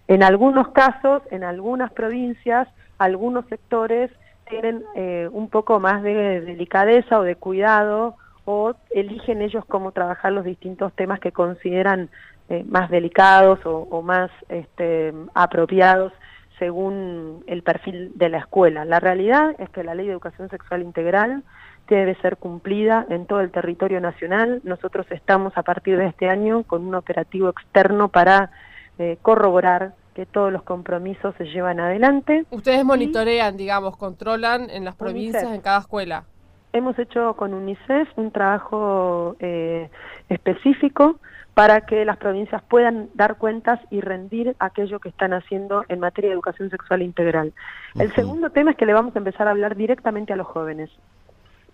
En 0.09 0.23
algunos 0.23 0.69
casos, 0.69 1.23
en 1.31 1.45
algunas 1.45 1.93
provincias, 1.93 2.69
algunos 2.99 3.47
sectores 3.47 4.11
tienen 4.49 4.85
eh, 4.95 5.29
un 5.33 5.49
poco 5.49 5.81
más 5.81 6.03
de 6.03 6.41
delicadeza 6.41 7.19
o 7.19 7.23
de 7.23 7.37
cuidado 7.37 8.17
o 8.45 8.75
eligen 8.91 9.41
ellos 9.41 9.65
cómo 9.67 9.93
trabajar 9.93 10.33
los 10.33 10.45
distintos 10.45 10.93
temas 10.95 11.21
que 11.21 11.33
consideran 11.33 12.11
eh, 12.49 12.65
más 12.69 12.91
delicados 12.91 13.61
o, 13.65 14.03
más 14.03 14.31
este, 14.49 15.15
apropiados 15.35 16.13
según 16.59 17.43
el 17.47 17.63
perfil 17.63 18.13
de 18.17 18.29
la 18.29 18.39
escuela. 18.39 18.85
La 18.85 19.01
realidad 19.01 19.55
es 19.59 19.71
que 19.71 19.85
la 19.85 19.95
Ley 19.95 20.07
de 20.07 20.13
Educación 20.13 20.49
Sexual 20.49 20.83
Integral 20.83 21.45
debe 21.89 22.15
ser 22.17 22.37
cumplida 22.37 23.07
en 23.09 23.27
todo 23.27 23.41
el 23.41 23.51
territorio 23.51 24.01
nacional. 24.01 24.61
Nosotros 24.65 25.07
estamos 25.11 25.57
a 25.57 25.63
partir 25.63 25.97
de 25.97 26.07
este 26.07 26.29
año 26.29 26.63
con 26.65 26.87
un 26.87 26.95
operativo 26.95 27.49
externo 27.49 28.09
para 28.09 28.51
eh, 28.99 29.19
corroborar 29.23 29.95
que 30.15 30.27
todos 30.27 30.53
los 30.53 30.63
compromisos 30.63 31.35
se 31.37 31.45
llevan 31.45 31.81
adelante. 31.81 32.45
Ustedes 32.51 32.85
monitorean, 32.85 33.57
digamos, 33.57 33.97
controlan 33.97 34.69
en 34.71 34.85
las 34.85 34.95
provincias, 34.95 35.45
en 35.45 35.61
cada 35.61 35.79
escuela. 35.79 36.25
Hemos 36.73 36.99
hecho 36.99 37.35
con 37.35 37.55
UNICEF 37.55 38.09
un 38.17 38.31
trabajo 38.31 39.37
eh, 39.41 39.91
específico 40.29 41.19
para 41.55 41.83
que 41.83 42.05
las 42.05 42.17
provincias 42.17 42.63
puedan 42.63 43.11
dar 43.15 43.37
cuentas 43.37 43.79
y 43.91 44.01
rendir 44.01 44.57
aquello 44.59 45.01
que 45.01 45.11
están 45.11 45.35
haciendo 45.35 45.85
en 45.89 46.01
materia 46.01 46.31
de 46.31 46.35
educación 46.35 46.71
sexual 46.71 47.03
integral. 47.03 47.53
El 47.95 48.13
segundo 48.15 48.51
tema 48.51 48.71
es 48.71 48.77
que 48.79 48.87
le 48.87 48.95
vamos 48.95 49.15
a 49.15 49.19
empezar 49.19 49.49
a 49.49 49.51
hablar 49.51 49.77
directamente 49.77 50.33
a 50.33 50.37
los 50.37 50.47
jóvenes, 50.47 50.91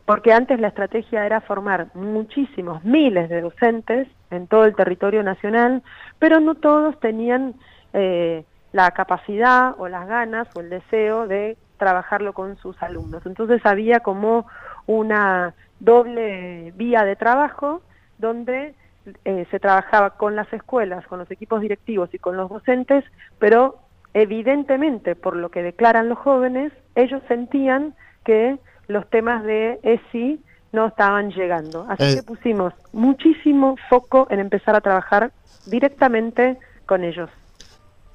porque 0.08 0.32
antes 0.32 0.58
la 0.58 0.68
estrategia 0.68 1.26
era 1.26 1.42
formar 1.42 1.88
muchísimos, 1.92 2.82
miles 2.82 3.28
de 3.28 3.42
docentes 3.42 4.08
en 4.30 4.46
todo 4.46 4.64
el 4.64 4.74
territorio 4.74 5.22
nacional, 5.22 5.82
pero 6.18 6.40
no 6.40 6.54
todos 6.54 6.98
tenían 6.98 7.52
eh, 7.92 8.42
la 8.72 8.90
capacidad 8.92 9.74
o 9.76 9.86
las 9.86 10.08
ganas 10.08 10.48
o 10.56 10.60
el 10.60 10.70
deseo 10.70 11.26
de 11.26 11.58
trabajarlo 11.76 12.32
con 12.32 12.56
sus 12.56 12.82
alumnos. 12.82 13.26
Entonces 13.26 13.60
había 13.66 14.00
como 14.00 14.46
una 14.86 15.52
doble 15.78 16.72
vía 16.74 17.04
de 17.04 17.14
trabajo 17.14 17.82
donde 18.16 18.74
eh, 19.26 19.46
se 19.50 19.60
trabajaba 19.60 20.16
con 20.16 20.36
las 20.36 20.50
escuelas, 20.54 21.06
con 21.06 21.18
los 21.18 21.30
equipos 21.30 21.60
directivos 21.60 22.08
y 22.14 22.18
con 22.18 22.34
los 22.34 22.48
docentes, 22.48 23.04
pero 23.38 23.76
evidentemente, 24.14 25.16
por 25.16 25.36
lo 25.36 25.50
que 25.50 25.62
declaran 25.62 26.08
los 26.08 26.16
jóvenes, 26.16 26.72
ellos 26.94 27.20
sentían 27.28 27.94
que 28.24 28.56
los 28.88 29.09
temas 29.09 29.45
de 29.45 29.78
ESI 29.83 30.40
no 30.73 30.87
estaban 30.87 31.30
llegando. 31.30 31.87
Así 31.88 32.04
eh. 32.04 32.16
que 32.16 32.23
pusimos 32.23 32.73
muchísimo 32.92 33.76
foco 33.88 34.26
en 34.30 34.40
empezar 34.40 34.75
a 34.75 34.80
trabajar 34.80 35.33
directamente 35.66 36.59
con 36.87 37.04
ellos. 37.04 37.30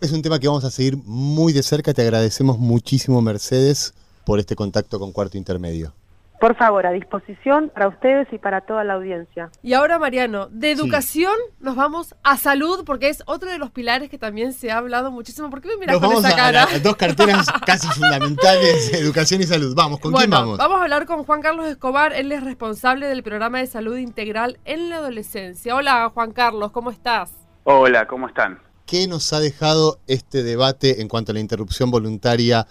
Es 0.02 0.12
un 0.12 0.22
tema 0.22 0.38
que 0.38 0.48
vamos 0.48 0.66
a 0.66 0.72
seguir 0.72 0.98
muy 1.06 1.54
de 1.54 1.64
cerca. 1.64 1.94
Te 1.94 2.02
agradecemos 2.02 2.60
muchísimo, 2.60 3.22
Mercedes, 3.22 3.94
por 4.26 4.40
este 4.40 4.56
contacto 4.56 5.00
con 5.00 5.14
Cuarto 5.14 5.38
Intermedio 5.38 5.94
por 6.44 6.58
favor, 6.58 6.86
a 6.86 6.92
disposición 6.92 7.72
para 7.74 7.88
ustedes 7.88 8.28
y 8.34 8.38
para 8.38 8.60
toda 8.60 8.84
la 8.84 8.96
audiencia. 8.96 9.50
Y 9.62 9.76
ahora, 9.76 9.98
Mariano, 9.98 10.50
de 10.52 10.72
educación 10.72 11.32
nos 11.62 11.78
vamos 11.78 12.16
a 12.22 12.36
salud, 12.36 12.84
porque 12.86 13.08
es 13.08 13.24
otro 13.28 13.50
de 13.50 13.58
los 13.58 13.72
pilares 13.72 14.10
que 14.10 14.18
también 14.18 14.52
se 14.52 14.70
ha 14.70 14.80
hablado 14.80 15.10
muchísimo. 15.10 15.50
¿Por 15.50 15.62
qué 15.62 15.70
me 15.70 15.78
miras 15.78 16.00
con 16.00 16.12
esa 16.12 16.36
cara? 16.36 16.68
dos 16.84 16.98
carteras 16.98 17.48
casi 17.66 17.88
fundamentales, 17.88 18.94
educación 18.94 19.40
y 19.40 19.46
salud. 19.46 19.74
Vamos, 19.74 20.02
¿con 20.02 20.12
quién 20.12 20.30
vamos? 20.30 20.58
Vamos 20.58 20.82
a 20.82 20.84
hablar 20.84 21.06
con 21.06 21.24
Juan 21.24 21.42
Carlos 21.42 21.66
Escobar, 21.66 22.12
él 22.12 22.30
es 22.34 22.44
responsable 22.44 23.08
del 23.08 23.24
programa 23.24 23.60
de 23.60 23.68
salud 23.68 23.96
integral 23.96 24.60
en 24.66 24.90
la 24.90 24.98
adolescencia. 24.98 25.74
Hola, 25.74 26.12
Juan 26.14 26.34
Carlos, 26.34 26.74
¿cómo 26.74 26.92
estás? 26.92 27.32
Hola, 27.64 28.06
¿cómo 28.06 28.28
están? 28.28 28.60
¿Qué 28.86 29.08
nos 29.08 29.32
ha 29.32 29.40
dejado 29.40 30.02
este 30.08 30.44
debate 30.44 31.02
en 31.02 31.08
cuanto 31.08 31.32
a 31.32 31.36
la 31.36 31.40
interrupción 31.40 31.90
voluntaria 31.90 32.68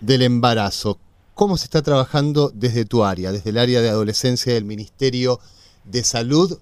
del 0.00 0.22
embarazo? 0.22 0.98
¿Cómo 1.40 1.56
se 1.56 1.64
está 1.64 1.80
trabajando 1.80 2.50
desde 2.52 2.84
tu 2.84 3.02
área, 3.02 3.32
desde 3.32 3.48
el 3.48 3.56
área 3.56 3.80
de 3.80 3.88
adolescencia 3.88 4.52
del 4.52 4.66
Ministerio 4.66 5.38
de 5.84 6.04
Salud, 6.04 6.58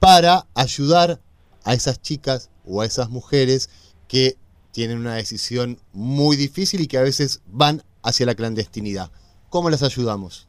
para 0.00 0.44
ayudar 0.54 1.18
a 1.62 1.74
esas 1.74 2.00
chicas 2.00 2.50
o 2.64 2.80
a 2.80 2.86
esas 2.86 3.10
mujeres 3.10 3.68
que 4.08 4.36
tienen 4.72 4.96
una 4.96 5.16
decisión 5.16 5.76
muy 5.92 6.36
difícil 6.36 6.80
y 6.80 6.86
que 6.86 6.96
a 6.96 7.02
veces 7.02 7.42
van 7.48 7.82
hacia 8.02 8.24
la 8.24 8.34
clandestinidad? 8.34 9.10
¿Cómo 9.50 9.68
las 9.68 9.82
ayudamos? 9.82 10.48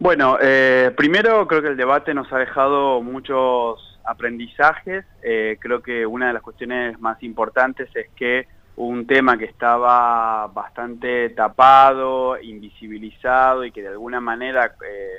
Bueno, 0.00 0.38
eh, 0.42 0.92
primero 0.96 1.46
creo 1.46 1.62
que 1.62 1.68
el 1.68 1.76
debate 1.76 2.12
nos 2.12 2.32
ha 2.32 2.38
dejado 2.38 3.00
muchos 3.02 3.78
aprendizajes. 4.02 5.04
Eh, 5.22 5.58
creo 5.60 5.80
que 5.80 6.04
una 6.06 6.26
de 6.26 6.32
las 6.32 6.42
cuestiones 6.42 6.98
más 6.98 7.22
importantes 7.22 7.88
es 7.94 8.08
que 8.16 8.48
un 8.76 9.06
tema 9.06 9.36
que 9.36 9.44
estaba 9.44 10.46
bastante 10.48 11.30
tapado, 11.30 12.40
invisibilizado 12.40 13.64
y 13.64 13.72
que 13.72 13.82
de 13.82 13.88
alguna 13.88 14.20
manera, 14.20 14.74
eh, 14.86 15.18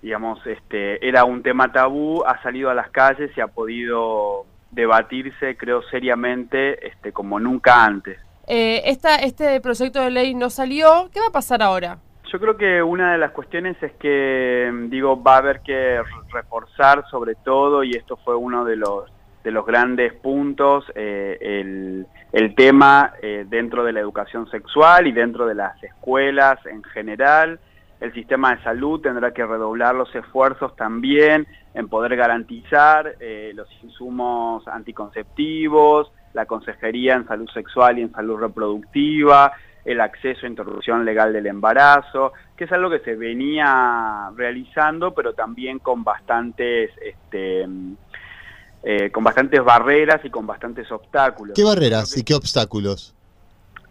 digamos, 0.00 0.44
este, 0.46 1.06
era 1.06 1.24
un 1.24 1.42
tema 1.42 1.70
tabú, 1.70 2.24
ha 2.24 2.42
salido 2.42 2.70
a 2.70 2.74
las 2.74 2.90
calles 2.90 3.30
y 3.36 3.40
ha 3.40 3.48
podido 3.48 4.46
debatirse, 4.70 5.56
creo, 5.56 5.82
seriamente 5.82 6.86
este, 6.86 7.12
como 7.12 7.38
nunca 7.38 7.84
antes. 7.84 8.18
Eh, 8.46 8.82
esta, 8.86 9.16
este 9.16 9.60
proyecto 9.60 10.00
de 10.00 10.10
ley 10.10 10.34
no 10.34 10.50
salió, 10.50 11.10
¿qué 11.12 11.20
va 11.20 11.26
a 11.26 11.32
pasar 11.32 11.62
ahora? 11.62 11.98
Yo 12.32 12.40
creo 12.40 12.56
que 12.56 12.82
una 12.82 13.12
de 13.12 13.18
las 13.18 13.32
cuestiones 13.32 13.80
es 13.82 13.92
que, 13.92 14.72
digo, 14.88 15.22
va 15.22 15.34
a 15.34 15.38
haber 15.38 15.60
que 15.60 16.00
reforzar 16.32 17.04
sobre 17.10 17.34
todo, 17.34 17.84
y 17.84 17.90
esto 17.92 18.16
fue 18.16 18.34
uno 18.34 18.64
de 18.64 18.76
los 18.76 19.10
de 19.42 19.50
los 19.50 19.66
grandes 19.66 20.12
puntos 20.14 20.84
eh, 20.94 21.36
el, 21.40 22.06
el, 22.32 22.54
tema 22.54 23.14
eh, 23.20 23.44
dentro 23.48 23.84
de 23.84 23.92
la 23.92 24.00
educación 24.00 24.48
sexual 24.50 25.06
y 25.06 25.12
dentro 25.12 25.46
de 25.46 25.54
las 25.54 25.82
escuelas 25.82 26.64
en 26.66 26.82
general. 26.84 27.58
El 28.00 28.12
sistema 28.12 28.54
de 28.54 28.62
salud 28.62 29.00
tendrá 29.00 29.32
que 29.32 29.46
redoblar 29.46 29.94
los 29.94 30.12
esfuerzos 30.14 30.74
también 30.76 31.46
en 31.74 31.88
poder 31.88 32.16
garantizar 32.16 33.14
eh, 33.20 33.52
los 33.54 33.68
insumos 33.82 34.66
anticonceptivos, 34.66 36.12
la 36.34 36.46
consejería 36.46 37.14
en 37.14 37.26
salud 37.26 37.48
sexual 37.50 37.98
y 37.98 38.02
en 38.02 38.12
salud 38.12 38.38
reproductiva, 38.40 39.52
el 39.84 40.00
acceso 40.00 40.46
a 40.46 40.48
interrupción 40.48 41.04
legal 41.04 41.32
del 41.32 41.46
embarazo, 41.46 42.32
que 42.56 42.64
es 42.64 42.72
algo 42.72 42.90
que 42.90 43.00
se 43.00 43.16
venía 43.16 44.30
realizando, 44.36 45.12
pero 45.14 45.34
también 45.34 45.78
con 45.78 46.04
bastantes 46.04 46.90
este, 47.00 47.66
eh, 48.82 49.10
con 49.10 49.22
bastantes 49.22 49.62
barreras 49.62 50.24
y 50.24 50.30
con 50.30 50.46
bastantes 50.46 50.90
obstáculos. 50.90 51.54
¿Qué 51.54 51.62
barreras 51.62 52.16
y 52.16 52.24
qué 52.24 52.34
obstáculos? 52.34 53.14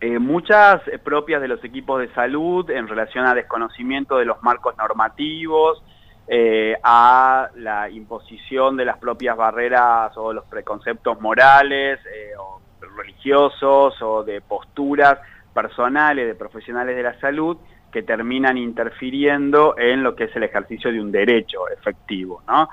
Eh, 0.01 0.19
muchas 0.19 0.85
eh, 0.87 0.97
propias 0.97 1.41
de 1.41 1.47
los 1.47 1.63
equipos 1.63 2.01
de 2.01 2.13
salud 2.13 2.69
en 2.69 2.87
relación 2.87 3.25
a 3.25 3.33
desconocimiento 3.33 4.17
de 4.17 4.25
los 4.25 4.41
marcos 4.43 4.75
normativos, 4.77 5.83
a 6.83 7.49
la 7.55 7.89
imposición 7.89 8.77
de 8.77 8.85
las 8.85 8.97
propias 8.99 9.35
barreras 9.35 10.15
o 10.15 10.31
los 10.31 10.45
preconceptos 10.45 11.19
morales 11.19 11.99
o 12.39 12.61
religiosos 12.95 14.01
o 14.01 14.23
de 14.23 14.39
posturas 14.39 15.19
personales 15.53 16.27
de 16.27 16.35
profesionales 16.35 16.95
de 16.95 17.03
la 17.03 17.19
salud 17.19 17.57
que 17.91 18.03
terminan 18.03 18.57
interfiriendo 18.57 19.77
en 19.77 20.03
lo 20.03 20.15
que 20.15 20.25
es 20.25 20.35
el 20.35 20.43
ejercicio 20.43 20.91
de 20.91 21.01
un 21.01 21.11
derecho 21.11 21.67
efectivo. 21.69 22.41
¿no? 22.47 22.69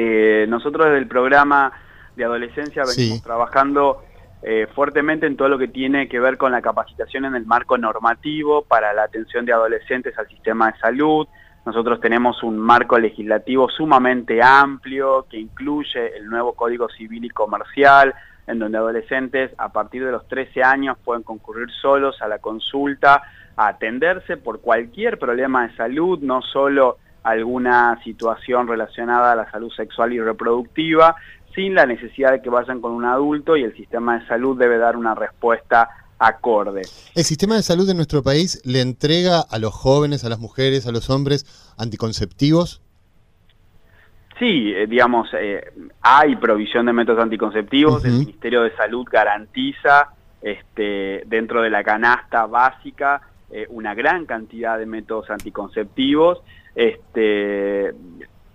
Eh, 0.00 0.46
nosotros 0.48 0.86
desde 0.86 0.98
el 0.98 1.08
programa 1.08 1.72
de 2.14 2.22
adolescencia 2.22 2.84
venimos 2.84 3.20
trabajando 3.20 4.04
eh, 4.44 4.68
fuertemente 4.72 5.26
en 5.26 5.36
todo 5.36 5.48
lo 5.48 5.58
que 5.58 5.66
tiene 5.66 6.08
que 6.08 6.20
ver 6.20 6.38
con 6.38 6.52
la 6.52 6.62
capacitación 6.62 7.24
en 7.24 7.34
el 7.34 7.44
marco 7.44 7.76
normativo 7.76 8.62
para 8.62 8.92
la 8.92 9.02
atención 9.02 9.44
de 9.44 9.52
adolescentes 9.52 10.16
al 10.16 10.28
sistema 10.28 10.70
de 10.70 10.78
salud. 10.78 11.26
Nosotros 11.66 12.00
tenemos 12.00 12.44
un 12.44 12.60
marco 12.60 12.96
legislativo 12.96 13.68
sumamente 13.68 14.40
amplio 14.40 15.26
que 15.28 15.36
incluye 15.36 16.16
el 16.16 16.26
nuevo 16.26 16.52
Código 16.52 16.88
Civil 16.90 17.24
y 17.24 17.30
Comercial, 17.30 18.14
en 18.46 18.60
donde 18.60 18.78
adolescentes 18.78 19.50
a 19.58 19.72
partir 19.72 20.04
de 20.04 20.12
los 20.12 20.28
13 20.28 20.62
años 20.62 20.96
pueden 21.04 21.24
concurrir 21.24 21.72
solos 21.72 22.22
a 22.22 22.28
la 22.28 22.38
consulta 22.38 23.24
a 23.56 23.66
atenderse 23.66 24.36
por 24.36 24.60
cualquier 24.60 25.18
problema 25.18 25.66
de 25.66 25.74
salud, 25.74 26.20
no 26.20 26.40
solo 26.40 26.98
alguna 27.30 28.00
situación 28.04 28.66
relacionada 28.66 29.32
a 29.32 29.36
la 29.36 29.50
salud 29.50 29.70
sexual 29.72 30.12
y 30.12 30.20
reproductiva, 30.20 31.16
sin 31.54 31.74
la 31.74 31.86
necesidad 31.86 32.32
de 32.32 32.42
que 32.42 32.50
vayan 32.50 32.80
con 32.80 32.92
un 32.92 33.04
adulto 33.04 33.56
y 33.56 33.64
el 33.64 33.74
sistema 33.76 34.18
de 34.18 34.26
salud 34.26 34.58
debe 34.58 34.78
dar 34.78 34.96
una 34.96 35.14
respuesta 35.14 35.88
acorde. 36.18 36.82
¿El 37.14 37.24
sistema 37.24 37.56
de 37.56 37.62
salud 37.62 37.86
de 37.86 37.94
nuestro 37.94 38.22
país 38.22 38.60
le 38.64 38.80
entrega 38.80 39.40
a 39.40 39.58
los 39.58 39.74
jóvenes, 39.74 40.24
a 40.24 40.28
las 40.28 40.38
mujeres, 40.38 40.86
a 40.86 40.92
los 40.92 41.10
hombres 41.10 41.44
anticonceptivos? 41.78 42.82
Sí, 44.38 44.72
eh, 44.74 44.86
digamos, 44.86 45.28
eh, 45.34 45.72
hay 46.00 46.36
provisión 46.36 46.86
de 46.86 46.92
métodos 46.92 47.22
anticonceptivos, 47.22 48.04
el 48.04 48.12
Ministerio 48.12 48.62
de 48.62 48.74
Salud 48.76 49.06
garantiza 49.10 50.10
este, 50.40 51.24
dentro 51.26 51.60
de 51.62 51.70
la 51.70 51.82
canasta 51.82 52.46
básica 52.46 53.20
eh, 53.50 53.66
una 53.70 53.94
gran 53.94 54.26
cantidad 54.26 54.78
de 54.78 54.84
métodos 54.84 55.30
anticonceptivos. 55.30 56.40
Este, 56.78 57.92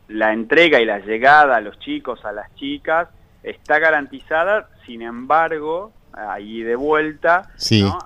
la 0.07 0.31
entrega 0.31 0.79
y 0.79 0.85
la 0.85 0.99
llegada 0.99 1.57
a 1.57 1.59
los 1.59 1.77
chicos, 1.79 2.23
a 2.23 2.31
las 2.31 2.55
chicas, 2.55 3.09
está 3.43 3.79
garantizada, 3.79 4.69
sin 4.85 5.01
embargo, 5.01 5.91
ahí 6.13 6.63
de 6.63 6.77
vuelta 6.77 7.49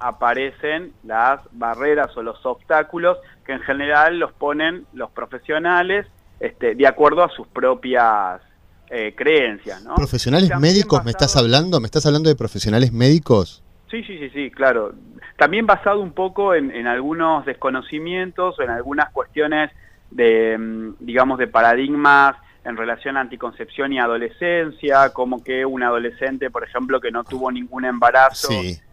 aparecen 0.01 0.93
las 1.03 1.41
barreras 1.51 2.17
o 2.17 2.23
los 2.23 2.43
obstáculos 2.47 3.19
que 3.45 3.53
en 3.53 3.59
general 3.59 4.17
los 4.17 4.33
ponen 4.33 4.87
los 4.93 5.11
profesionales 5.11 6.07
este, 6.39 6.73
de 6.73 6.87
acuerdo 6.87 7.23
a 7.23 7.29
sus 7.29 7.47
propias 7.49 8.41
eh, 8.89 9.13
creencias. 9.15 9.83
¿no? 9.83 9.93
¿Profesionales 9.93 10.49
médicos 10.59 11.05
me 11.05 11.11
estás 11.11 11.35
hablando? 11.35 11.79
¿Me 11.79 11.85
estás 11.85 12.07
hablando 12.07 12.27
de 12.27 12.35
profesionales 12.35 12.91
médicos? 12.91 13.61
Sí, 13.91 14.03
sí, 14.03 14.17
sí, 14.17 14.31
sí, 14.31 14.49
claro. 14.49 14.95
También 15.37 15.67
basado 15.67 15.99
un 15.99 16.13
poco 16.13 16.55
en, 16.55 16.71
en 16.71 16.87
algunos 16.87 17.45
desconocimientos 17.45 18.57
o 18.57 18.63
en 18.63 18.71
algunas 18.71 19.11
cuestiones 19.11 19.69
de, 20.11 20.57
mm, 20.57 20.95
digamos, 20.99 21.37
de 21.39 21.47
paradigmas 21.47 22.35
en 22.63 22.75
relación 22.75 23.15
a 23.15 23.21
anticoncepción 23.21 23.93
y 23.93 23.99
adolescencia, 23.99 25.13
como 25.13 25.41
que 25.41 25.65
un 25.65 25.83
adolescente, 25.83 26.49
por 26.51 26.65
ejemplo, 26.65 26.99
que 26.99 27.11
no 27.11 27.23
tuvo 27.23 27.49
ningún 27.49 27.85
embarazo, 27.85 28.49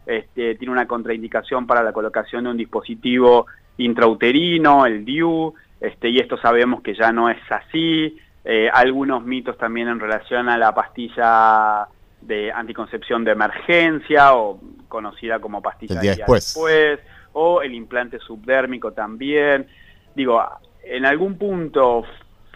este, 0.06 0.54
tiene 0.54 0.72
una 0.72 0.86
contraindicación 0.86 1.66
para 1.66 1.82
la 1.82 1.92
colocación 1.92 2.44
de 2.44 2.50
un 2.50 2.56
dispositivo 2.56 3.46
intrauterino, 3.78 4.86
el 4.86 5.04
DIU, 5.04 5.54
este, 5.80 6.08
y 6.08 6.20
esto 6.20 6.38
sabemos 6.38 6.82
que 6.82 6.94
ya 6.94 7.10
no 7.10 7.28
es 7.28 7.40
así. 7.50 8.16
Eh, 8.44 8.70
algunos 8.72 9.24
mitos 9.24 9.58
también 9.58 9.88
en 9.88 9.98
relación 9.98 10.48
a 10.48 10.56
la 10.56 10.72
pastilla 10.72 11.88
de 12.20 12.52
anticoncepción 12.52 13.24
de 13.24 13.32
emergencia 13.32 14.34
o 14.34 14.60
conocida 14.88 15.40
como 15.40 15.60
pastilla 15.60 16.00
de 16.00 16.08
después. 16.08 16.54
después, 16.54 17.00
o 17.32 17.60
el 17.60 17.74
implante 17.74 18.18
subdérmico 18.20 18.92
también. 18.92 19.66
Digo, 20.14 20.42
en 20.86 21.06
algún 21.06 21.38
punto 21.38 22.04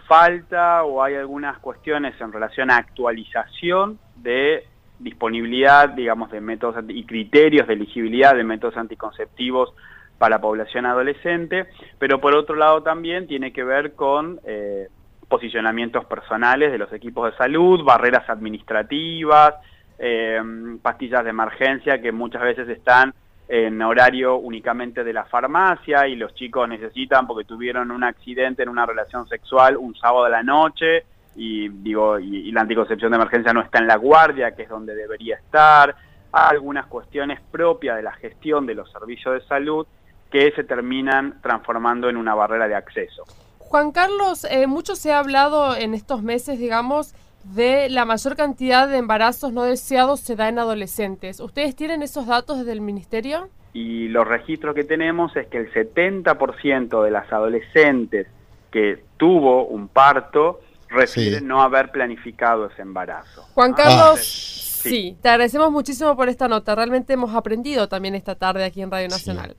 falta 0.07 0.83
o 0.83 1.03
hay 1.03 1.15
algunas 1.15 1.59
cuestiones 1.59 2.19
en 2.19 2.31
relación 2.31 2.71
a 2.71 2.77
actualización 2.77 3.99
de 4.15 4.65
disponibilidad, 4.97 5.89
digamos, 5.89 6.31
de 6.31 6.41
métodos 6.41 6.83
y 6.89 7.05
criterios 7.05 7.67
de 7.67 7.73
elegibilidad 7.73 8.35
de 8.35 8.43
métodos 8.43 8.75
anticonceptivos 8.77 9.73
para 10.17 10.35
la 10.35 10.41
población 10.41 10.85
adolescente, 10.85 11.67
pero 11.97 12.19
por 12.19 12.35
otro 12.35 12.55
lado 12.55 12.83
también 12.83 13.27
tiene 13.27 13.53
que 13.53 13.63
ver 13.63 13.93
con 13.93 14.39
eh, 14.45 14.89
posicionamientos 15.29 16.05
personales 16.05 16.71
de 16.71 16.77
los 16.77 16.91
equipos 16.91 17.31
de 17.31 17.37
salud, 17.37 17.83
barreras 17.83 18.29
administrativas, 18.29 19.55
eh, 19.97 20.41
pastillas 20.81 21.23
de 21.23 21.29
emergencia 21.29 22.01
que 22.01 22.11
muchas 22.11 22.41
veces 22.41 22.67
están 22.67 23.13
en 23.51 23.81
horario 23.81 24.37
únicamente 24.37 25.03
de 25.03 25.11
la 25.11 25.25
farmacia 25.25 26.07
y 26.07 26.15
los 26.15 26.35
chicos 26.35 26.69
necesitan 26.69 27.25
porque 27.25 27.45
tuvieron 27.45 27.89
un 27.89 28.03
accidente 28.03 28.61
en 28.61 28.69
una 28.69 28.85
relación 28.85 29.27
sexual 29.27 29.75
un 29.75 29.95
sábado 29.95 30.25
de 30.25 30.29
la 30.29 30.43
noche 30.43 31.03
y 31.35 31.67
digo 31.67 32.19
y, 32.19 32.51
la 32.51 32.61
anticoncepción 32.61 33.11
de 33.11 33.15
emergencia 33.15 33.51
no 33.51 33.61
está 33.61 33.79
en 33.79 33.87
la 33.87 33.95
guardia 33.95 34.55
que 34.55 34.63
es 34.63 34.69
donde 34.69 34.93
debería 34.93 35.37
estar 35.37 35.95
algunas 36.31 36.85
cuestiones 36.85 37.39
propias 37.51 37.95
de 37.95 38.03
la 38.03 38.11
gestión 38.11 38.67
de 38.67 38.75
los 38.75 38.91
servicios 38.91 39.33
de 39.33 39.47
salud 39.47 39.87
que 40.31 40.51
se 40.51 40.63
terminan 40.63 41.41
transformando 41.41 42.07
en 42.07 42.17
una 42.17 42.35
barrera 42.35 42.67
de 42.67 42.75
acceso. 42.75 43.23
Juan 43.57 43.91
Carlos, 43.91 44.45
eh, 44.45 44.67
mucho 44.67 44.95
se 44.95 45.11
ha 45.11 45.17
hablado 45.17 45.75
en 45.75 45.95
estos 45.95 46.21
meses, 46.21 46.59
digamos, 46.59 47.15
de 47.43 47.89
la 47.89 48.05
mayor 48.05 48.35
cantidad 48.35 48.87
de 48.87 48.97
embarazos 48.97 49.51
no 49.53 49.63
deseados 49.63 50.19
se 50.19 50.35
da 50.35 50.49
en 50.49 50.59
adolescentes. 50.59 51.39
¿Ustedes 51.39 51.75
tienen 51.75 52.01
esos 52.01 52.27
datos 52.27 52.59
desde 52.59 52.73
el 52.73 52.81
Ministerio? 52.81 53.49
Y 53.73 54.07
los 54.07 54.27
registros 54.27 54.75
que 54.75 54.83
tenemos 54.83 55.35
es 55.35 55.47
que 55.47 55.57
el 55.57 55.71
70% 55.71 57.03
de 57.03 57.11
las 57.11 57.31
adolescentes 57.31 58.27
que 58.71 59.03
tuvo 59.17 59.65
un 59.65 59.87
parto 59.87 60.61
refieren 60.89 61.47
no 61.47 61.61
haber 61.61 61.91
planificado 61.91 62.67
ese 62.67 62.81
embarazo. 62.81 63.43
Juan 63.53 63.73
Carlos, 63.73 64.19
sí. 64.21 65.17
te 65.21 65.29
agradecemos 65.29 65.71
muchísimo 65.71 66.15
por 66.15 66.29
esta 66.29 66.47
nota. 66.47 66.75
Realmente 66.75 67.13
hemos 67.13 67.33
aprendido 67.35 67.87
también 67.87 68.15
esta 68.15 68.35
tarde 68.35 68.63
aquí 68.63 68.81
en 68.81 68.91
Radio 68.91 69.07
Nacional. 69.07 69.55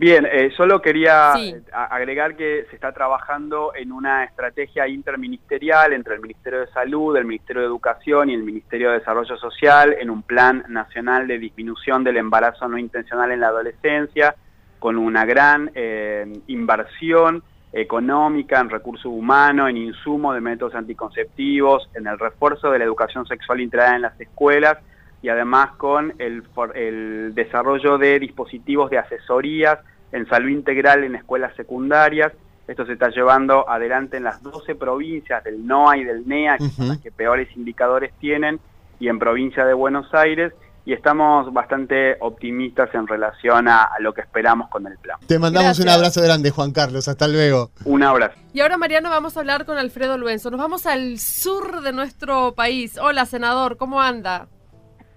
Bien, 0.00 0.24
eh, 0.24 0.50
solo 0.56 0.80
quería 0.80 1.34
eh, 1.36 1.60
agregar 1.74 2.34
que 2.34 2.64
se 2.70 2.74
está 2.74 2.90
trabajando 2.90 3.74
en 3.74 3.92
una 3.92 4.24
estrategia 4.24 4.88
interministerial 4.88 5.92
entre 5.92 6.14
el 6.14 6.22
Ministerio 6.22 6.60
de 6.60 6.68
Salud, 6.68 7.14
el 7.18 7.26
Ministerio 7.26 7.60
de 7.60 7.68
Educación 7.68 8.30
y 8.30 8.34
el 8.34 8.42
Ministerio 8.42 8.88
de 8.92 9.00
Desarrollo 9.00 9.36
Social 9.36 9.94
en 10.00 10.08
un 10.08 10.22
plan 10.22 10.64
nacional 10.68 11.28
de 11.28 11.38
disminución 11.38 12.02
del 12.02 12.16
embarazo 12.16 12.66
no 12.66 12.78
intencional 12.78 13.30
en 13.30 13.40
la 13.40 13.48
adolescencia, 13.48 14.34
con 14.78 14.96
una 14.96 15.26
gran 15.26 15.70
eh, 15.74 16.32
inversión 16.46 17.42
económica 17.70 18.58
en 18.58 18.70
recursos 18.70 19.04
humanos, 19.04 19.68
en 19.68 19.76
insumo 19.76 20.32
de 20.32 20.40
métodos 20.40 20.76
anticonceptivos, 20.76 21.90
en 21.92 22.06
el 22.06 22.18
refuerzo 22.18 22.70
de 22.70 22.78
la 22.78 22.86
educación 22.86 23.26
sexual 23.26 23.60
integral 23.60 23.96
en 23.96 24.02
las 24.02 24.18
escuelas 24.18 24.78
y 25.22 25.28
además 25.28 25.72
con 25.76 26.14
el, 26.18 26.42
el 26.74 27.34
desarrollo 27.34 27.98
de 27.98 28.18
dispositivos 28.18 28.90
de 28.90 28.98
asesorías 28.98 29.78
en 30.12 30.28
salud 30.28 30.48
integral 30.48 31.04
en 31.04 31.14
escuelas 31.14 31.54
secundarias. 31.56 32.32
Esto 32.66 32.86
se 32.86 32.92
está 32.92 33.10
llevando 33.10 33.68
adelante 33.68 34.16
en 34.16 34.24
las 34.24 34.42
12 34.42 34.76
provincias 34.76 35.42
del 35.42 35.66
NOA 35.66 35.98
y 35.98 36.04
del 36.04 36.28
NEA, 36.28 36.58
que 36.58 36.68
son 36.68 36.88
las 36.88 36.98
que 36.98 37.10
peores 37.10 37.48
indicadores 37.56 38.12
tienen, 38.20 38.60
y 39.00 39.08
en 39.08 39.18
provincia 39.18 39.64
de 39.64 39.74
Buenos 39.74 40.12
Aires, 40.14 40.52
y 40.84 40.92
estamos 40.92 41.52
bastante 41.52 42.16
optimistas 42.20 42.88
en 42.94 43.06
relación 43.06 43.66
a, 43.68 43.90
lo 43.98 44.14
que 44.14 44.20
esperamos 44.20 44.68
con 44.70 44.86
el 44.86 44.96
plan. 44.98 45.18
Te 45.26 45.38
mandamos 45.38 45.78
un 45.80 45.88
abrazo 45.88 46.22
grande, 46.22 46.50
Juan 46.50 46.72
Carlos. 46.72 47.08
Hasta 47.08 47.26
luego. 47.28 47.70
Un 47.84 48.02
abrazo. 48.02 48.34
Y 48.52 48.60
ahora, 48.60 48.76
Mariano, 48.76 49.10
vamos 49.10 49.36
a 49.36 49.40
hablar 49.40 49.66
con 49.66 49.76
Alfredo 49.76 50.16
Luenzo. 50.16 50.50
Nos 50.50 50.60
vamos 50.60 50.86
al 50.86 51.18
sur 51.18 51.82
de 51.82 51.92
nuestro 51.92 52.54
país. 52.54 52.98
Hola, 52.98 53.26
senador, 53.26 53.76
¿cómo 53.76 54.00
anda? 54.00 54.48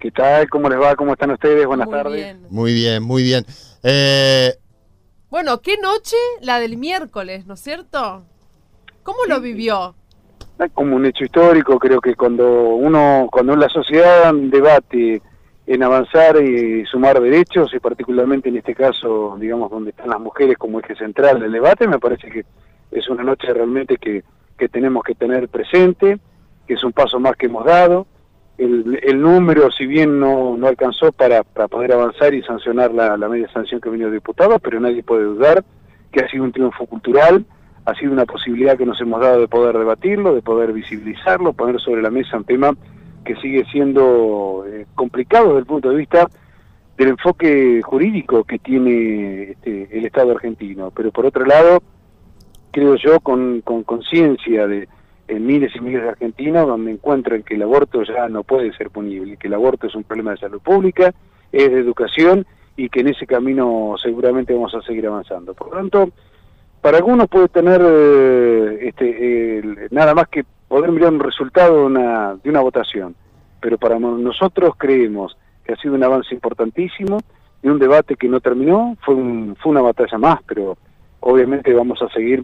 ¿Qué 0.04 0.12
tal? 0.12 0.50
¿Cómo 0.50 0.68
les 0.68 0.78
va? 0.78 0.98
¿Cómo 0.98 1.14
están 1.14 1.32
ustedes? 1.32 1.66
Buenas 1.66 1.90
tardes. 1.90 2.36
Muy 2.50 2.74
bien, 2.74 3.02
muy 3.02 3.24
bien. 3.24 3.46
Eh, 3.84 4.52
bueno, 5.30 5.62
qué 5.62 5.78
noche 5.78 6.18
la 6.42 6.60
del 6.60 6.76
miércoles, 6.76 7.46
¿no 7.46 7.54
es 7.54 7.62
cierto? 7.62 8.26
¿Cómo 9.04 9.20
lo 9.30 9.40
vivió? 9.40 9.96
Como 10.74 10.98
un 10.98 11.06
hecho 11.06 11.24
histórico, 11.24 11.80
creo 11.80 12.02
que 12.02 12.16
cuando 12.16 12.72
uno, 12.72 13.30
cuando 13.32 13.56
la 13.56 13.70
sociedad 13.70 14.34
debate 14.34 15.22
en 15.68 15.84
avanzar 15.84 16.36
y 16.44 16.86
sumar 16.86 17.22
derechos, 17.22 17.74
y 17.74 17.80
particularmente 17.80 18.50
en 18.50 18.58
este 18.58 18.76
caso, 18.76 19.38
digamos, 19.40 19.72
donde 19.72 19.92
están 19.92 20.10
las 20.10 20.20
mujeres 20.20 20.58
como 20.58 20.82
eje 20.82 20.98
central 20.98 21.40
del 21.40 21.54
debate, 21.54 21.88
me 21.88 22.00
parece 22.00 22.30
que 22.30 22.44
es 22.92 23.08
una 23.08 23.24
noche 23.24 23.54
realmente 23.54 23.96
que, 23.96 24.26
que 24.58 24.68
tenemos 24.68 25.02
que 25.06 25.16
tener 25.16 25.48
presente, 25.48 26.20
que 26.68 26.74
es 26.74 26.84
un 26.84 26.92
paso 26.92 27.22
más 27.22 27.38
que 27.38 27.46
hemos 27.46 27.64
dado, 27.64 28.06
el, 28.58 29.22
número, 29.22 29.72
si 29.72 29.86
bien 29.86 30.20
no, 30.20 30.56
no 30.58 30.68
alcanzó 30.68 31.12
para, 31.12 31.44
para, 31.44 31.68
poder 31.68 31.94
avanzar 31.94 32.34
y 32.34 32.44
sancionar 32.44 32.94
la, 32.94 33.18
media 33.28 33.52
sanción 33.52 33.82
que 33.82 33.90
venido 33.90 34.12
diputado, 34.12 34.60
pero 34.60 34.80
nadie 34.80 35.04
puede 35.04 35.24
dudar 35.24 35.64
que 36.12 36.22
ha 36.22 36.30
sido 36.30 36.44
un 36.44 36.52
triunfo 36.52 36.86
cultural, 36.86 37.46
ha 37.86 37.96
sido 37.96 38.12
una 38.12 38.26
posibilidad 38.26 38.78
que 38.78 38.86
nos 38.86 39.02
hemos 39.02 39.20
dado 39.20 39.42
de 39.42 39.48
poder 39.48 39.78
debatirlo, 39.78 40.36
de 40.36 40.42
poder 40.42 40.72
visibilizarlo, 40.72 41.54
poner 41.54 41.82
sobre 41.82 42.04
la 42.04 42.12
mesa 42.12 42.38
un 42.38 42.46
tema 42.46 42.74
que 43.26 43.36
sigue 43.38 43.66
siendo 43.72 44.66
eh, 44.68 44.86
complicado 44.94 45.48
desde 45.48 45.60
el 45.60 45.66
punto 45.66 45.90
de 45.90 45.96
vista 45.96 46.28
del 46.98 47.10
enfoque 47.10 47.82
jurídico 47.82 48.44
que 48.44 48.60
tiene 48.60 49.52
este, 49.52 49.98
el 49.98 50.06
Estado 50.06 50.32
argentino. 50.32 50.92
Pero 50.92 51.12
por 51.12 51.26
otro 51.26 51.46
lado, 51.46 51.82
creo 52.72 52.96
yo, 52.96 53.20
con 53.20 53.62
conciencia 53.62 54.68
de 54.68 54.88
en 55.36 55.46
miles 55.46 55.76
y 55.76 55.80
miles 55.80 56.04
de 56.04 56.10
argentinos 56.10 56.68
donde 56.68 56.92
encuentran 56.92 57.44
que 57.44 57.56
el 57.56 57.64
aborto 57.64 58.04
ya 58.04 58.28
no 58.30 58.44
puede 58.44 58.74
ser 58.74 58.90
punible, 58.90 59.38
que 59.38 59.48
el 59.48 59.54
aborto 59.54 59.88
es 59.88 59.96
un 59.96 60.04
problema 60.04 60.32
de 60.32 60.38
salud 60.38 60.62
pública, 60.62 61.14
es 61.52 61.72
de 61.72 61.80
educación 61.80 62.46
y 62.76 62.90
que 62.90 63.02
en 63.02 63.10
ese 63.10 63.28
camino 63.28 63.96
seguramente 64.02 64.54
vamos 64.54 64.74
a 64.76 64.82
seguir 64.82 65.08
avanzando. 65.08 65.54
Por 65.54 65.70
lo 65.70 65.78
tanto, 65.78 66.10
para 66.82 66.98
algunos 66.98 67.28
puede 67.28 67.48
tener 67.48 67.82
eh, 67.84 68.80
este, 68.82 69.88
nada 69.92 70.14
más 70.14 70.28
que 70.28 70.44
poder 70.68 70.92
mirar 70.92 71.14
un 71.14 71.20
resultado 71.20 71.80
de 71.80 71.86
una, 71.86 72.36
de 72.36 72.50
una 72.50 72.62
votación, 72.62 73.16
pero 73.62 73.78
para 73.78 74.00
nosotros 74.00 74.74
creemos 74.78 75.38
que 75.64 75.74
ha 75.74 75.78
sido 75.78 75.94
un 75.94 76.04
avance 76.04 76.34
importantísimo 76.34 77.20
y 77.62 77.70
un 77.70 77.80
debate 77.80 78.16
que 78.16 78.28
no 78.28 78.42
terminó, 78.42 78.98
fue, 79.02 79.16
un, 79.16 79.56
fue 79.62 79.72
una 79.72 79.82
batalla 79.82 80.18
más, 80.18 80.40
pero 80.46 80.78
obviamente 81.22 81.74
vamos 81.74 82.02
a 82.02 82.10
seguir 82.10 82.44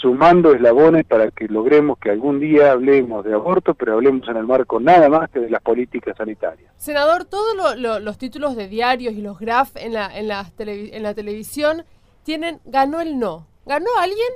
sumando 0.00 0.54
eslabones 0.54 1.04
para 1.04 1.30
que 1.30 1.46
logremos 1.48 1.98
que 1.98 2.10
algún 2.10 2.40
día 2.40 2.72
hablemos 2.72 3.24
de 3.24 3.34
aborto, 3.34 3.74
pero 3.74 3.94
hablemos 3.94 4.26
en 4.28 4.36
el 4.36 4.46
marco 4.46 4.80
nada 4.80 5.08
más 5.08 5.30
que 5.30 5.40
de 5.40 5.50
las 5.50 5.62
políticas 5.62 6.16
sanitarias. 6.16 6.72
Senador, 6.76 7.24
todos 7.24 7.76
los 7.76 8.18
títulos 8.18 8.56
de 8.56 8.68
diarios 8.68 9.14
y 9.14 9.22
los 9.22 9.38
graf 9.38 9.76
en 9.76 9.92
la, 9.92 10.16
en, 10.16 10.28
la 10.28 10.46
en 10.58 11.02
la 11.02 11.14
televisión 11.14 11.84
tienen 12.22 12.60
ganó 12.64 13.00
el 13.00 13.18
no. 13.18 13.46
¿Ganó 13.66 13.90
alguien? 14.00 14.32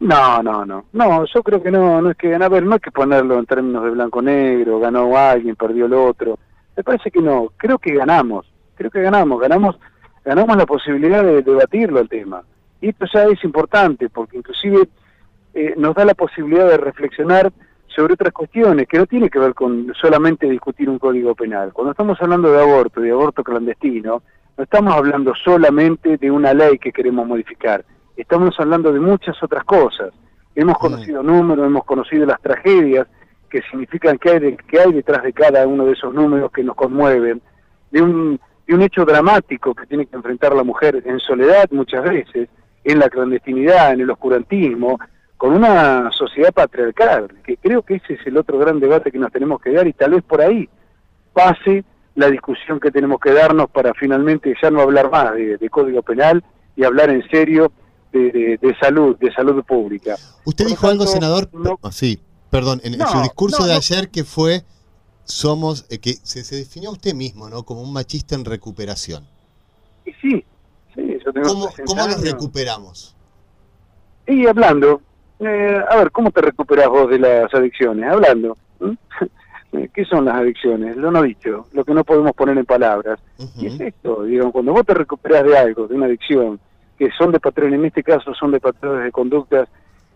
No, 0.00 0.42
no, 0.42 0.64
no. 0.64 0.86
No, 0.92 1.24
yo 1.26 1.42
creo 1.42 1.62
que 1.62 1.70
no, 1.70 2.00
no 2.00 2.10
es 2.10 2.16
que, 2.16 2.34
a 2.34 2.48
ver, 2.48 2.64
no 2.64 2.74
hay 2.74 2.80
que 2.80 2.90
ponerlo 2.90 3.38
en 3.38 3.46
términos 3.46 3.84
de 3.84 3.90
blanco-negro, 3.90 4.80
ganó 4.80 5.16
alguien, 5.16 5.56
perdió 5.56 5.86
el 5.86 5.92
otro. 5.92 6.38
Me 6.76 6.82
parece 6.82 7.10
que 7.10 7.20
no, 7.20 7.52
creo 7.56 7.78
que 7.78 7.94
ganamos, 7.94 8.50
creo 8.74 8.90
que 8.90 9.02
ganamos, 9.02 9.38
ganamos, 9.40 9.78
ganamos 10.24 10.56
la 10.56 10.66
posibilidad 10.66 11.22
de 11.22 11.42
debatirlo 11.42 12.00
el 12.00 12.08
tema. 12.08 12.42
Y 12.80 12.88
esto 12.88 13.06
ya 13.12 13.24
es 13.24 13.42
importante, 13.44 14.08
porque 14.08 14.38
inclusive 14.38 14.88
eh, 15.54 15.74
nos 15.76 15.94
da 15.94 16.04
la 16.04 16.14
posibilidad 16.14 16.68
de 16.68 16.76
reflexionar 16.76 17.52
sobre 17.88 18.14
otras 18.14 18.32
cuestiones, 18.32 18.86
que 18.86 18.98
no 18.98 19.06
tiene 19.06 19.28
que 19.28 19.38
ver 19.38 19.52
con 19.52 19.92
solamente 20.00 20.48
discutir 20.48 20.88
un 20.88 20.98
código 20.98 21.34
penal. 21.34 21.72
Cuando 21.72 21.90
estamos 21.90 22.20
hablando 22.20 22.50
de 22.50 22.60
aborto, 22.60 23.00
de 23.00 23.10
aborto 23.10 23.42
clandestino, 23.42 24.22
no 24.56 24.64
estamos 24.64 24.94
hablando 24.94 25.34
solamente 25.34 26.16
de 26.16 26.30
una 26.30 26.54
ley 26.54 26.78
que 26.78 26.92
queremos 26.92 27.26
modificar, 27.26 27.84
estamos 28.16 28.54
hablando 28.58 28.92
de 28.92 29.00
muchas 29.00 29.42
otras 29.42 29.64
cosas. 29.64 30.12
Hemos 30.54 30.78
conocido 30.78 31.22
números, 31.22 31.66
hemos 31.66 31.84
conocido 31.84 32.26
las 32.26 32.40
tragedias 32.40 33.06
que 33.48 33.62
significan 33.62 34.18
que 34.18 34.30
hay, 34.30 34.56
que 34.56 34.80
hay 34.80 34.92
detrás 34.92 35.22
de 35.22 35.32
cada 35.32 35.66
uno 35.66 35.84
de 35.86 35.92
esos 35.92 36.14
números 36.14 36.52
que 36.52 36.62
nos 36.62 36.76
conmueven, 36.76 37.42
de 37.90 38.02
un, 38.02 38.40
de 38.66 38.74
un 38.74 38.82
hecho 38.82 39.04
dramático 39.04 39.74
que 39.74 39.86
tiene 39.86 40.06
que 40.06 40.16
enfrentar 40.16 40.54
la 40.54 40.62
mujer 40.62 41.02
en 41.04 41.18
soledad 41.18 41.68
muchas 41.72 42.04
veces, 42.04 42.48
en 42.84 42.98
la 42.98 43.08
clandestinidad, 43.08 43.92
en 43.92 44.00
el 44.00 44.10
oscurantismo, 44.10 44.98
con 45.36 45.54
una 45.54 46.10
sociedad 46.12 46.52
patriarcal, 46.52 47.28
que 47.44 47.56
creo 47.56 47.82
que 47.82 47.94
ese 47.96 48.14
es 48.14 48.26
el 48.26 48.36
otro 48.36 48.58
gran 48.58 48.78
debate 48.78 49.10
que 49.10 49.18
nos 49.18 49.32
tenemos 49.32 49.60
que 49.60 49.72
dar 49.72 49.86
y 49.86 49.92
tal 49.92 50.12
vez 50.12 50.22
por 50.22 50.40
ahí 50.40 50.68
pase 51.32 51.84
la 52.14 52.28
discusión 52.30 52.78
que 52.80 52.90
tenemos 52.90 53.20
que 53.20 53.32
darnos 53.32 53.70
para 53.70 53.94
finalmente 53.94 54.54
ya 54.60 54.70
no 54.70 54.80
hablar 54.80 55.10
más 55.10 55.34
de 55.34 55.70
código 55.70 56.02
penal 56.02 56.44
y 56.76 56.84
hablar 56.84 57.10
en 57.10 57.26
serio 57.30 57.72
de, 58.12 58.76
salud, 58.80 59.16
de 59.18 59.32
salud 59.32 59.62
pública. 59.64 60.16
Usted 60.44 60.66
dijo 60.66 60.86
algo, 60.88 61.06
senador, 61.06 61.48
sí, 61.90 62.20
perdón, 62.50 62.80
en, 62.84 62.94
su 63.06 63.20
discurso 63.20 63.66
de 63.66 63.74
ayer 63.74 64.10
que 64.10 64.24
fue, 64.24 64.64
somos, 65.24 65.86
eh, 65.90 65.98
que 65.98 66.14
se, 66.22 66.44
se, 66.44 66.56
definió 66.56 66.90
usted 66.90 67.14
mismo, 67.14 67.48
¿no? 67.48 67.62
Como 67.62 67.82
un 67.82 67.92
machista 67.92 68.34
en 68.34 68.44
recuperación. 68.44 69.26
Y 70.04 70.12
sí, 70.14 70.44
yo 71.24 71.32
tengo 71.32 71.48
¿Cómo, 71.48 71.68
¿Cómo 71.86 72.06
nos 72.06 72.22
recuperamos? 72.22 73.16
Y 74.26 74.46
hablando, 74.46 75.00
eh, 75.40 75.82
a 75.88 75.96
ver, 75.96 76.10
¿cómo 76.10 76.30
te 76.30 76.40
recuperas 76.40 76.88
vos 76.88 77.10
de 77.10 77.18
las 77.18 77.52
adicciones? 77.52 78.10
Hablando. 78.10 78.56
¿Qué 79.94 80.04
son 80.04 80.24
las 80.24 80.36
adicciones? 80.36 80.96
Lo 80.96 81.12
no 81.12 81.22
dicho, 81.22 81.66
lo 81.72 81.84
que 81.84 81.94
no 81.94 82.02
podemos 82.02 82.32
poner 82.32 82.58
en 82.58 82.66
palabras. 82.66 83.20
Y 83.56 83.66
es 83.66 83.80
esto, 83.80 84.24
digamos, 84.24 84.52
cuando 84.52 84.72
vos 84.72 84.84
te 84.84 84.94
recuperas 84.94 85.44
de 85.44 85.56
algo, 85.56 85.86
de 85.86 85.94
una 85.94 86.06
adicción, 86.06 86.58
que 86.98 87.10
son 87.16 87.30
de 87.30 87.38
patrones, 87.38 87.78
en 87.78 87.84
este 87.86 88.02
caso 88.02 88.34
son 88.34 88.50
de 88.50 88.60
patrones 88.60 89.04
de 89.04 89.12
conductas 89.12 89.68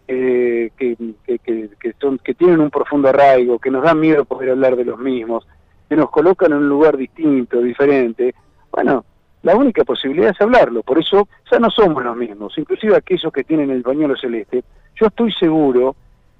eh, 0.09 0.71
que, 0.77 0.97
que, 1.25 1.95
son, 2.01 2.19
que 2.19 2.35
tienen 2.35 2.61
un 2.61 2.71
profundo 2.71 3.09
arraigo, 3.09 3.59
que 3.59 3.71
nos 3.71 3.85
da 3.85 3.95
miedo 3.95 4.25
poder 4.25 4.51
hablar 4.51 4.77
de 4.77 4.85
los 4.85 4.99
mismos, 4.99 5.47
que 5.89 5.97
nos 5.97 6.11
colocan 6.11 6.53
en 6.53 6.59
un 6.59 6.69
lugar 6.69 6.97
distinto, 6.97 7.61
diferente, 7.61 8.35
bueno, 8.71 9.05
la 9.45 9.55
única 9.55 9.85
posibilidad 9.85 10.31
es 10.31 10.41
hablarlo, 10.41 10.83
por 10.83 10.99
eso 10.99 11.29
ya 11.51 11.59
no 11.59 11.71
somos 11.71 12.03
los 12.03 12.17
mismos, 12.17 12.59
inclusive 12.59 12.97
aquellos 12.97 13.33
que 13.33 13.45
tienen 13.45 13.71
el 13.71 13.83
pañuelo 13.83 14.17
celeste, 14.17 14.65
yo 14.97 15.07
estoy 15.07 15.33
seguro 15.33 15.95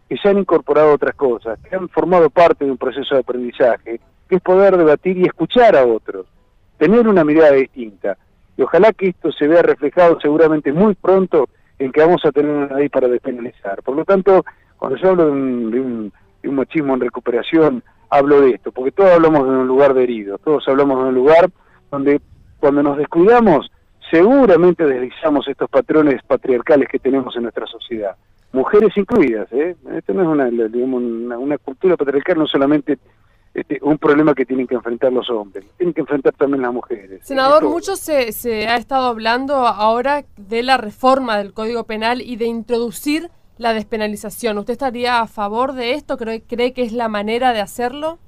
que 0.09 0.17
se 0.17 0.29
han 0.29 0.39
incorporado 0.39 0.95
otras 0.95 1.15
cosas, 1.15 1.59
que 1.61 1.77
han 1.77 1.89
formado 1.91 2.31
parte 2.31 2.65
de 2.65 2.71
un 2.71 2.79
proceso 2.79 3.15
de 3.15 3.21
aprendizaje, 3.21 4.01
que 4.29 4.37
es 4.37 4.43
poder 4.43 4.77
debatir 4.77 5.19
y 5.19 5.25
escuchar 5.25 5.77
a 5.77 5.85
otros, 5.85 6.27
tener 6.79 7.07
una 7.07 7.25
mirada 7.25 7.53
distinta 7.53 8.17
y 8.57 8.63
ojalá 8.63 8.93
que 8.93 9.09
esto 9.09 9.33
se 9.33 9.49
vea 9.49 9.63
reflejado 9.63 10.19
seguramente 10.21 10.73
muy 10.73 10.95
pronto 10.95 11.49
en 11.79 11.93
que 11.93 12.01
vamos 12.01 12.25
a 12.25 12.33
tener 12.33 12.51
una 12.51 12.77
ley 12.77 12.89
para 12.89 13.09
despenalizar. 13.09 13.83
Por 13.83 13.97
lo 13.97 14.05
tanto, 14.05 14.45
cuando 14.77 14.97
yo 14.97 15.11
hablo 15.11 15.27
de 15.27 15.31
un, 15.31 16.13
machismo 16.45 16.95
en 16.95 17.01
recuperación, 17.01 17.83
hablo 18.09 18.41
de 18.41 18.53
esto, 18.53 18.71
porque 18.71 18.93
todos 18.93 19.11
hablamos 19.11 19.45
de 19.45 19.51
un 19.51 19.67
lugar 19.67 19.93
de 19.93 20.05
herido, 20.05 20.39
todos 20.39 20.67
hablamos 20.69 21.03
de 21.03 21.09
un 21.09 21.15
lugar 21.15 21.51
donde 21.91 22.21
cuando 22.65 22.83
nos 22.83 22.97
descuidamos, 22.97 23.71
seguramente 24.11 24.87
deslizamos 24.87 25.47
estos 25.49 25.69
patrones 25.69 26.23
patriarcales 26.27 26.89
que 26.89 26.99
tenemos 26.99 27.37
en 27.37 27.43
nuestra 27.43 27.67
sociedad. 27.67 28.17
Mujeres 28.53 28.97
incluidas, 28.97 29.53
¿eh? 29.53 29.77
Esto 29.95 30.15
no 30.15 30.23
es 30.23 30.29
una, 30.29 30.47
digamos, 30.47 31.03
una 31.03 31.59
cultura 31.59 31.95
patriarcal, 31.99 32.39
no 32.39 32.47
solamente 32.47 32.99
este, 33.53 33.79
un 33.83 33.99
problema 33.99 34.35
que 34.35 34.47
tienen 34.47 34.67
que 34.67 34.77
enfrentar 34.77 35.13
los 35.13 35.29
hombres, 35.29 35.67
tienen 35.77 35.93
que 35.93 36.01
enfrentar 36.01 36.33
también 36.39 36.63
las 36.63 36.73
mujeres. 36.73 37.21
Senador, 37.27 37.65
mucho 37.65 37.97
se, 37.97 38.33
se 38.33 38.67
ha 38.67 38.77
estado 38.77 39.09
hablando 39.09 39.67
ahora 39.67 40.25
de 40.39 40.63
la 40.63 40.79
reforma 40.79 41.37
del 41.37 41.53
Código 41.53 41.85
Penal 41.85 42.23
y 42.23 42.37
de 42.37 42.47
introducir 42.47 43.29
la 43.59 43.75
despenalización. 43.75 44.57
¿Usted 44.57 44.73
estaría 44.73 45.21
a 45.21 45.27
favor 45.27 45.75
de 45.75 45.93
esto? 45.93 46.17
¿Cree, 46.17 46.41
cree 46.41 46.73
que 46.73 46.81
es 46.81 46.95
la 46.95 47.09
manera 47.09 47.53
de 47.53 47.61
hacerlo? 47.61 48.21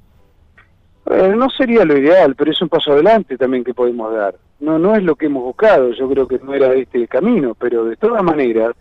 Eh, 1.08 1.34
no 1.36 1.48
sería 1.50 1.84
lo 1.84 1.96
ideal, 1.96 2.34
pero 2.34 2.50
es 2.50 2.60
un 2.60 2.68
paso 2.68 2.92
adelante 2.92 3.38
también 3.38 3.62
que 3.62 3.74
podemos 3.74 4.12
dar. 4.12 4.34
No, 4.58 4.78
no 4.78 4.96
es 4.96 5.02
lo 5.02 5.14
que 5.14 5.26
hemos 5.26 5.44
buscado, 5.44 5.92
yo 5.92 6.08
creo 6.08 6.26
que 6.26 6.38
no 6.40 6.52
era 6.52 6.72
este 6.74 6.98
el 6.98 7.08
camino, 7.08 7.54
pero 7.54 7.84
de 7.84 7.96
todas 7.96 8.22
maneras, 8.24 8.72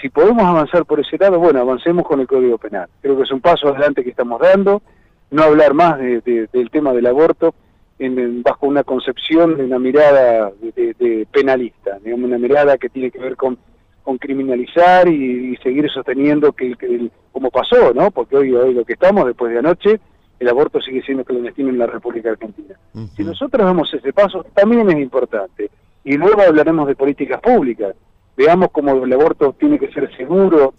si 0.00 0.08
podemos 0.08 0.44
avanzar 0.44 0.84
por 0.84 1.00
ese 1.00 1.18
lado, 1.18 1.40
bueno, 1.40 1.60
avancemos 1.60 2.06
con 2.06 2.20
el 2.20 2.28
Código 2.28 2.58
Penal. 2.58 2.88
Creo 3.00 3.16
que 3.16 3.24
es 3.24 3.32
un 3.32 3.40
paso 3.40 3.68
adelante 3.68 4.04
que 4.04 4.10
estamos 4.10 4.40
dando 4.40 4.82
no 5.30 5.42
hablar 5.42 5.74
más 5.74 5.98
del 5.98 6.70
tema 6.70 6.92
del 6.92 7.06
aborto 7.06 7.54
en, 7.98 8.42
bajo 8.42 8.66
una 8.66 8.84
concepción 8.84 9.56
de 9.56 9.64
una 9.64 9.80
mirada 9.80 10.52
de, 10.60 11.26
penalista, 11.32 11.98
digamos, 12.04 12.26
una 12.26 12.38
mirada 12.38 12.78
que 12.78 12.88
tiene 12.88 13.10
que 13.10 13.18
ver 13.18 13.34
con, 13.34 13.58
con 14.04 14.18
criminalizar 14.18 15.08
y, 15.08 15.56
seguir 15.56 15.90
sosteniendo 15.90 16.52
que, 16.52 16.76
que, 16.76 17.08
como 17.32 17.50
pasó, 17.50 17.92
¿no? 17.94 18.12
Porque 18.12 18.36
hoy, 18.36 18.52
hoy 18.52 18.74
lo 18.74 18.84
que 18.84 18.92
estamos, 18.92 19.26
después 19.26 19.52
de 19.52 19.58
anoche, 19.58 20.00
el 20.38 20.48
aborto 20.48 20.80
sigue 20.80 21.02
siendo 21.02 21.24
clandestino 21.24 21.70
en 21.70 21.78
la 21.78 21.86
República 21.86 22.30
Argentina. 22.30 22.74
Si 23.16 23.22
nosotros 23.24 23.64
damos 23.64 23.92
ese 23.94 24.12
paso, 24.12 24.44
también 24.54 24.88
es 24.90 24.98
importante. 24.98 25.70
Y 26.04 26.16
luego 26.16 26.42
hablaremos 26.42 26.86
de 26.86 26.96
políticas 26.96 27.40
públicas. 27.40 27.94
Veamos 28.36 28.70
cómo 28.72 29.04
el 29.04 29.12
aborto 29.12 29.54
tiene 29.58 29.78
que 29.78 29.92
ser 29.92 30.14
seguro, 30.16 30.74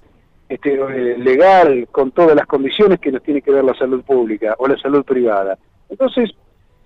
este, 0.48 0.74
eh, 0.74 1.18
legal, 1.18 1.88
con 1.91 2.12
todas 2.12 2.36
las 2.36 2.46
condiciones 2.46 3.00
que 3.00 3.12
nos 3.12 3.24
tiene 3.24 3.41
que 3.41 3.52
ver 3.52 3.63
la 3.63 3.74
salud 3.74 4.04
pública 4.04 4.56
o 4.60 4.68
la 4.68 4.78
salud 4.78 5.04
privada. 5.04 5.58
Entonces, 5.89 6.32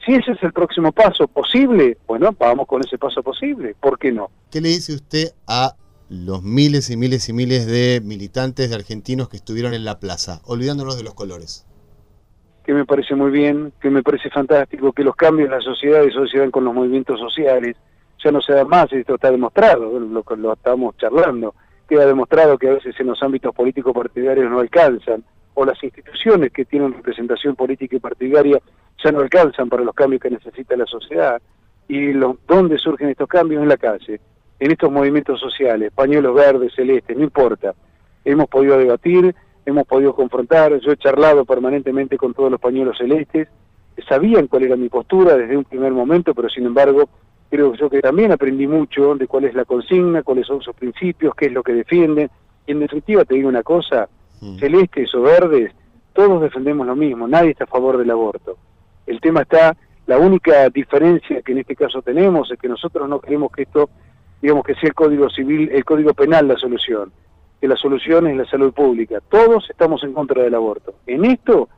si 0.05 0.13
ese 0.13 0.31
es 0.31 0.43
el 0.43 0.53
próximo 0.53 0.91
paso 0.91 1.27
posible, 1.27 1.97
bueno, 2.07 2.33
vamos 2.39 2.67
con 2.67 2.81
ese 2.81 2.97
paso 2.97 3.21
posible, 3.21 3.75
¿por 3.79 3.99
qué 3.99 4.11
no? 4.11 4.29
¿Qué 4.49 4.61
le 4.61 4.69
dice 4.69 4.93
usted 4.93 5.33
a 5.47 5.75
los 6.07 6.41
miles 6.41 6.89
y 6.89 6.97
miles 6.97 7.27
y 7.29 7.33
miles 7.33 7.67
de 7.67 8.01
militantes 8.03 8.69
de 8.69 8.75
argentinos 8.75 9.27
que 9.27 9.37
estuvieron 9.37 9.73
en 9.73 9.83
la 9.83 9.99
plaza, 9.99 10.41
olvidándonos 10.45 10.97
de 10.97 11.03
los 11.03 11.13
colores? 11.13 11.65
Que 12.69 12.75
me 12.75 12.85
parece 12.85 13.15
muy 13.15 13.31
bien, 13.31 13.73
que 13.81 13.89
me 13.89 14.03
parece 14.03 14.29
fantástico, 14.29 14.93
que 14.93 15.03
los 15.03 15.15
cambios 15.15 15.47
en 15.47 15.55
la 15.55 15.59
sociedad 15.59 16.03
y 16.03 16.11
sociedad 16.11 16.51
con 16.51 16.65
los 16.65 16.71
movimientos 16.71 17.19
sociales 17.19 17.75
ya 18.23 18.31
no 18.31 18.41
se 18.41 18.53
dan 18.53 18.67
más, 18.67 18.93
esto 18.93 19.15
está 19.15 19.31
demostrado, 19.31 19.99
lo, 19.99 20.23
lo 20.35 20.53
estamos 20.53 20.95
charlando 20.97 21.55
queda 21.87 22.05
demostrado 22.05 22.59
que 22.59 22.69
a 22.69 22.73
veces 22.73 22.93
en 22.99 23.07
los 23.07 23.23
ámbitos 23.23 23.55
políticos 23.55 23.91
partidarios 23.91 24.51
no 24.51 24.59
alcanzan, 24.59 25.23
o 25.55 25.65
las 25.65 25.83
instituciones 25.83 26.51
que 26.51 26.63
tienen 26.63 26.93
representación 26.93 27.55
política 27.55 27.95
y 27.95 27.99
partidaria 27.99 28.59
ya 29.03 29.11
no 29.11 29.21
alcanzan 29.21 29.67
para 29.67 29.83
los 29.83 29.95
cambios 29.95 30.21
que 30.21 30.29
necesita 30.29 30.77
la 30.77 30.85
sociedad. 30.85 31.41
Y 31.87 32.13
lo, 32.13 32.37
dónde 32.47 32.77
surgen 32.77 33.09
estos 33.09 33.27
cambios 33.27 33.63
en 33.63 33.69
la 33.69 33.77
calle, 33.77 34.21
en 34.59 34.71
estos 34.71 34.91
movimientos 34.91 35.39
sociales, 35.39 35.91
pañuelos 35.95 36.35
verdes, 36.35 36.75
celestes, 36.75 37.17
no 37.17 37.23
importa. 37.23 37.73
Hemos 38.23 38.47
podido 38.47 38.77
debatir, 38.77 39.33
hemos 39.65 39.85
podido 39.87 40.13
confrontar, 40.15 40.79
yo 40.79 40.91
he 40.91 40.97
charlado 40.97 41.45
permanentemente 41.45 42.17
con 42.17 42.33
todos 42.33 42.51
los 42.51 42.59
pañuelos 42.59 42.97
celestes, 42.97 43.47
sabían 44.07 44.47
cuál 44.47 44.63
era 44.63 44.75
mi 44.75 44.89
postura 44.89 45.35
desde 45.35 45.57
un 45.57 45.63
primer 45.63 45.91
momento, 45.91 46.33
pero 46.33 46.49
sin 46.49 46.65
embargo 46.65 47.09
creo 47.49 47.73
yo 47.73 47.89
que 47.89 47.99
también 47.99 48.31
aprendí 48.31 48.67
mucho 48.67 49.15
de 49.15 49.27
cuál 49.27 49.45
es 49.45 49.55
la 49.55 49.65
consigna, 49.65 50.23
cuáles 50.23 50.45
son 50.45 50.61
sus 50.61 50.75
principios, 50.75 51.33
qué 51.35 51.47
es 51.47 51.51
lo 51.51 51.63
que 51.63 51.73
defienden. 51.73 52.29
Y 52.67 52.71
en 52.71 52.79
definitiva 52.79 53.25
te 53.25 53.35
digo 53.35 53.49
una 53.49 53.63
cosa, 53.63 54.07
celestes 54.59 55.13
o 55.15 55.21
verdes, 55.21 55.71
todos 56.13 56.41
defendemos 56.41 56.85
lo 56.85 56.95
mismo, 56.95 57.27
nadie 57.27 57.51
está 57.51 57.63
a 57.63 57.67
favor 57.67 57.97
del 57.97 58.11
aborto. 58.11 58.57
El 59.07 59.19
tema 59.19 59.41
está, 59.41 59.75
la 60.05 60.19
única 60.19 60.69
diferencia 60.69 61.41
que 61.41 61.51
en 61.51 61.59
este 61.59 61.75
caso 61.75 62.01
tenemos 62.01 62.51
es 62.51 62.59
que 62.59 62.67
nosotros 62.67 63.09
no 63.09 63.19
queremos 63.19 63.51
que 63.51 63.63
esto, 63.63 63.89
digamos 64.41 64.63
que 64.63 64.75
sea 64.75 64.89
el 64.89 64.93
código 64.93 65.29
civil, 65.29 65.69
el 65.71 65.83
código 65.83 66.13
penal 66.13 66.47
la 66.47 66.57
solución, 66.57 67.11
que 67.59 67.67
la 67.67 67.75
solución 67.75 68.27
es 68.27 68.37
la 68.37 68.45
salud 68.45 68.73
pública. 68.73 69.19
Todos 69.29 69.69
estamos 69.69 70.03
en 70.03 70.13
contra 70.13 70.43
del 70.43 70.55
aborto. 70.55 70.95
En 71.05 71.25
esto, 71.25 71.69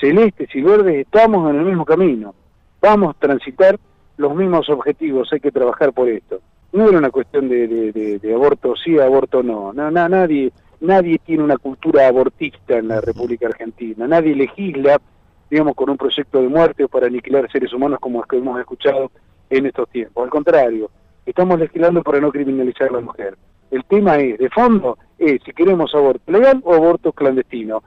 celestes 0.00 0.54
y 0.54 0.62
verdes 0.62 0.96
estamos 0.96 1.50
en 1.50 1.56
el 1.56 1.64
mismo 1.64 1.84
camino. 1.84 2.34
Vamos 2.80 3.14
a 3.14 3.18
transitar 3.18 3.78
los 4.16 4.34
mismos 4.34 4.68
objetivos, 4.68 5.32
hay 5.32 5.40
que 5.40 5.52
trabajar 5.52 5.92
por 5.92 6.08
esto. 6.08 6.40
No 6.72 6.88
era 6.88 6.98
una 6.98 7.10
cuestión 7.10 7.48
de, 7.48 7.66
de, 7.92 8.34
aborto 8.34 8.74
sí, 8.76 8.98
aborto 8.98 9.42
no. 9.42 9.72
no, 9.72 9.90
nadie, 9.90 10.52
nadie 10.80 11.18
tiene 11.18 11.42
una 11.42 11.56
cultura 11.56 12.06
abortista 12.06 12.76
en 12.76 12.88
la 12.88 13.00
República 13.00 13.46
Argentina, 13.46 14.06
nadie 14.06 14.34
legisla, 14.34 15.00
digamos, 15.50 15.74
con 15.74 15.88
un 15.88 15.96
proyecto 15.96 16.42
de 16.42 16.48
muerte 16.48 16.84
o 16.84 16.88
para 16.88 17.06
aniquilar 17.06 17.50
seres 17.50 17.72
humanos 17.72 18.00
como 18.00 18.22
que 18.22 18.36
hemos 18.36 18.60
escuchado 18.60 19.10
en 19.48 19.66
estos 19.66 19.88
tiempos. 19.88 20.24
Al 20.24 20.30
contrario, 20.30 20.90
estamos 21.24 21.58
legislando 21.58 22.02
para 22.02 22.20
no 22.20 22.30
criminalizar 22.30 22.88
a 22.90 22.92
la 22.92 23.00
mujer. 23.00 23.36
El 23.70 23.84
tema 23.84 24.16
es, 24.16 24.38
de 24.38 24.48
fondo, 24.50 24.98
es 25.18 25.40
si 25.44 25.52
queremos 25.52 25.94
aborto 25.94 26.30
legal 26.30 26.60
o 26.64 26.74
aborto 26.74 27.12
clandestino. 27.12 27.82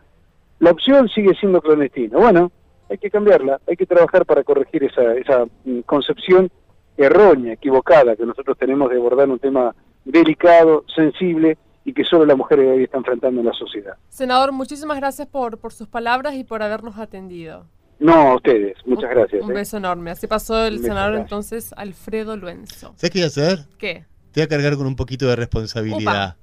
La 0.59 0.71
opción 0.71 1.09
sigue 1.09 1.33
siendo 1.35 1.61
clandestino. 1.61 2.19
Bueno, 2.19 2.51
hay 2.89 2.97
que 2.97 3.09
cambiarla, 3.09 3.59
hay 3.67 3.75
que 3.75 3.85
trabajar 3.85 4.25
para 4.25 4.43
corregir 4.43 4.83
esa, 4.83 5.13
esa 5.13 5.45
mm, 5.65 5.79
concepción 5.81 6.51
errónea, 6.97 7.53
equivocada 7.53 8.15
que 8.15 8.25
nosotros 8.25 8.57
tenemos 8.57 8.89
de 8.89 8.97
abordar 8.97 9.29
un 9.29 9.39
tema 9.39 9.73
delicado, 10.05 10.83
sensible 10.93 11.57
y 11.83 11.93
que 11.93 12.03
solo 12.03 12.25
la 12.25 12.35
mujer 12.35 12.59
hoy 12.59 12.83
está 12.83 12.97
enfrentando 12.97 13.41
en 13.41 13.47
la 13.47 13.53
sociedad. 13.53 13.95
Senador, 14.09 14.51
muchísimas 14.51 14.97
gracias 14.97 15.27
por, 15.27 15.57
por 15.57 15.73
sus 15.73 15.87
palabras 15.87 16.35
y 16.35 16.43
por 16.43 16.61
habernos 16.61 16.97
atendido. 16.97 17.65
No, 17.99 18.13
a 18.13 18.35
ustedes, 18.35 18.75
muchas 18.85 19.11
gracias. 19.11 19.43
Un 19.43 19.51
¿eh? 19.51 19.55
beso 19.55 19.77
enorme. 19.77 20.11
Así 20.11 20.27
pasó 20.27 20.65
el 20.65 20.79
senador 20.79 21.15
entonces 21.15 21.71
Alfredo 21.77 22.35
Luenzo. 22.35 22.93
¿Sabes 22.95 23.11
qué 23.11 23.23
hacer? 23.23 23.59
¿Qué? 23.77 24.05
Te 24.31 24.39
voy 24.39 24.45
a 24.45 24.47
cargar 24.47 24.77
con 24.77 24.87
un 24.87 24.95
poquito 24.95 25.27
de 25.27 25.35
responsabilidad. 25.35 26.37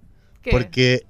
Porque 0.51 1.05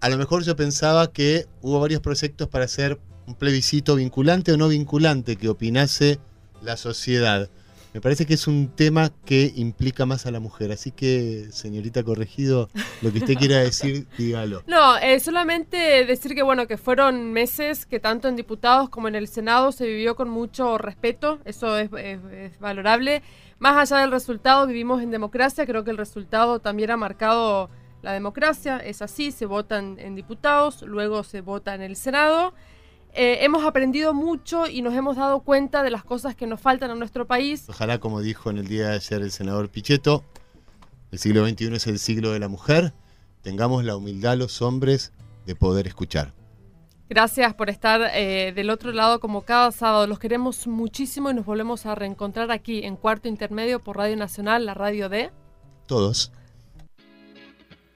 a 0.00 0.08
lo 0.08 0.16
mejor 0.16 0.44
yo 0.44 0.56
pensaba 0.56 1.12
que 1.12 1.46
hubo 1.62 1.80
varios 1.80 2.00
proyectos 2.00 2.48
para 2.48 2.64
hacer 2.64 2.98
un 3.26 3.34
plebiscito 3.34 3.96
vinculante 3.96 4.52
o 4.52 4.56
no 4.56 4.68
vinculante 4.68 5.36
que 5.36 5.48
opinase 5.48 6.18
la 6.62 6.76
sociedad. 6.76 7.50
Me 7.94 8.02
parece 8.02 8.26
que 8.26 8.34
es 8.34 8.46
un 8.46 8.68
tema 8.68 9.10
que 9.24 9.52
implica 9.56 10.04
más 10.04 10.26
a 10.26 10.30
la 10.30 10.40
mujer. 10.40 10.70
Así 10.72 10.90
que, 10.90 11.46
señorita 11.50 12.02
corregido, 12.02 12.68
lo 13.00 13.12
que 13.12 13.18
usted 13.18 13.34
quiera 13.34 13.58
decir, 13.60 14.06
dígalo. 14.18 14.62
No, 14.66 14.98
eh, 14.98 15.18
solamente 15.20 16.04
decir 16.04 16.34
que 16.34 16.42
bueno, 16.42 16.66
que 16.66 16.76
fueron 16.76 17.32
meses 17.32 17.86
que 17.86 17.98
tanto 17.98 18.28
en 18.28 18.36
diputados 18.36 18.90
como 18.90 19.08
en 19.08 19.14
el 19.14 19.26
Senado 19.26 19.72
se 19.72 19.86
vivió 19.86 20.16
con 20.16 20.28
mucho 20.28 20.76
respeto. 20.76 21.38
Eso 21.44 21.78
es, 21.78 21.90
valorable. 22.60 23.22
Más 23.58 23.76
allá 23.76 24.02
del 24.02 24.10
resultado, 24.10 24.66
vivimos 24.66 25.02
en 25.02 25.10
democracia. 25.10 25.66
Creo 25.66 25.84
que 25.84 25.90
el 25.90 25.96
resultado 25.96 26.60
también 26.60 26.90
ha 26.90 26.96
marcado 26.96 27.70
la 28.02 28.12
democracia. 28.12 28.78
Es 28.78 29.02
así, 29.02 29.32
se 29.32 29.46
votan 29.46 29.96
en 29.98 30.14
diputados, 30.14 30.82
luego 30.82 31.24
se 31.24 31.40
vota 31.40 31.74
en 31.74 31.82
el 31.82 31.96
Senado. 31.96 32.54
Eh, 33.14 33.38
hemos 33.44 33.64
aprendido 33.64 34.14
mucho 34.14 34.66
y 34.68 34.82
nos 34.82 34.94
hemos 34.94 35.16
dado 35.16 35.40
cuenta 35.40 35.82
de 35.82 35.90
las 35.90 36.04
cosas 36.04 36.36
que 36.36 36.46
nos 36.46 36.60
faltan 36.60 36.90
a 36.90 36.94
nuestro 36.94 37.26
país. 37.26 37.64
Ojalá, 37.68 37.98
como 37.98 38.20
dijo 38.20 38.50
en 38.50 38.58
el 38.58 38.68
día 38.68 38.90
de 38.90 38.96
ayer 38.96 39.22
el 39.22 39.32
senador 39.32 39.70
Pichetto, 39.70 40.22
el 41.10 41.18
siglo 41.18 41.46
XXI 41.46 41.74
es 41.74 41.86
el 41.86 41.98
siglo 41.98 42.32
de 42.32 42.38
la 42.38 42.48
mujer, 42.48 42.92
tengamos 43.42 43.82
la 43.82 43.96
humildad 43.96 44.36
los 44.36 44.62
hombres 44.62 45.12
de 45.46 45.56
poder 45.56 45.86
escuchar. 45.86 46.37
Gracias 47.08 47.54
por 47.54 47.70
estar 47.70 48.10
eh, 48.14 48.52
del 48.54 48.68
otro 48.68 48.92
lado 48.92 49.18
como 49.18 49.42
cada 49.42 49.72
sábado. 49.72 50.06
Los 50.06 50.18
queremos 50.18 50.66
muchísimo 50.66 51.30
y 51.30 51.34
nos 51.34 51.46
volvemos 51.46 51.86
a 51.86 51.94
reencontrar 51.94 52.50
aquí 52.50 52.84
en 52.84 52.96
Cuarto 52.96 53.28
Intermedio 53.28 53.82
por 53.82 53.96
Radio 53.96 54.16
Nacional, 54.16 54.66
la 54.66 54.74
radio 54.74 55.08
de... 55.08 55.30
Todos. 55.86 56.32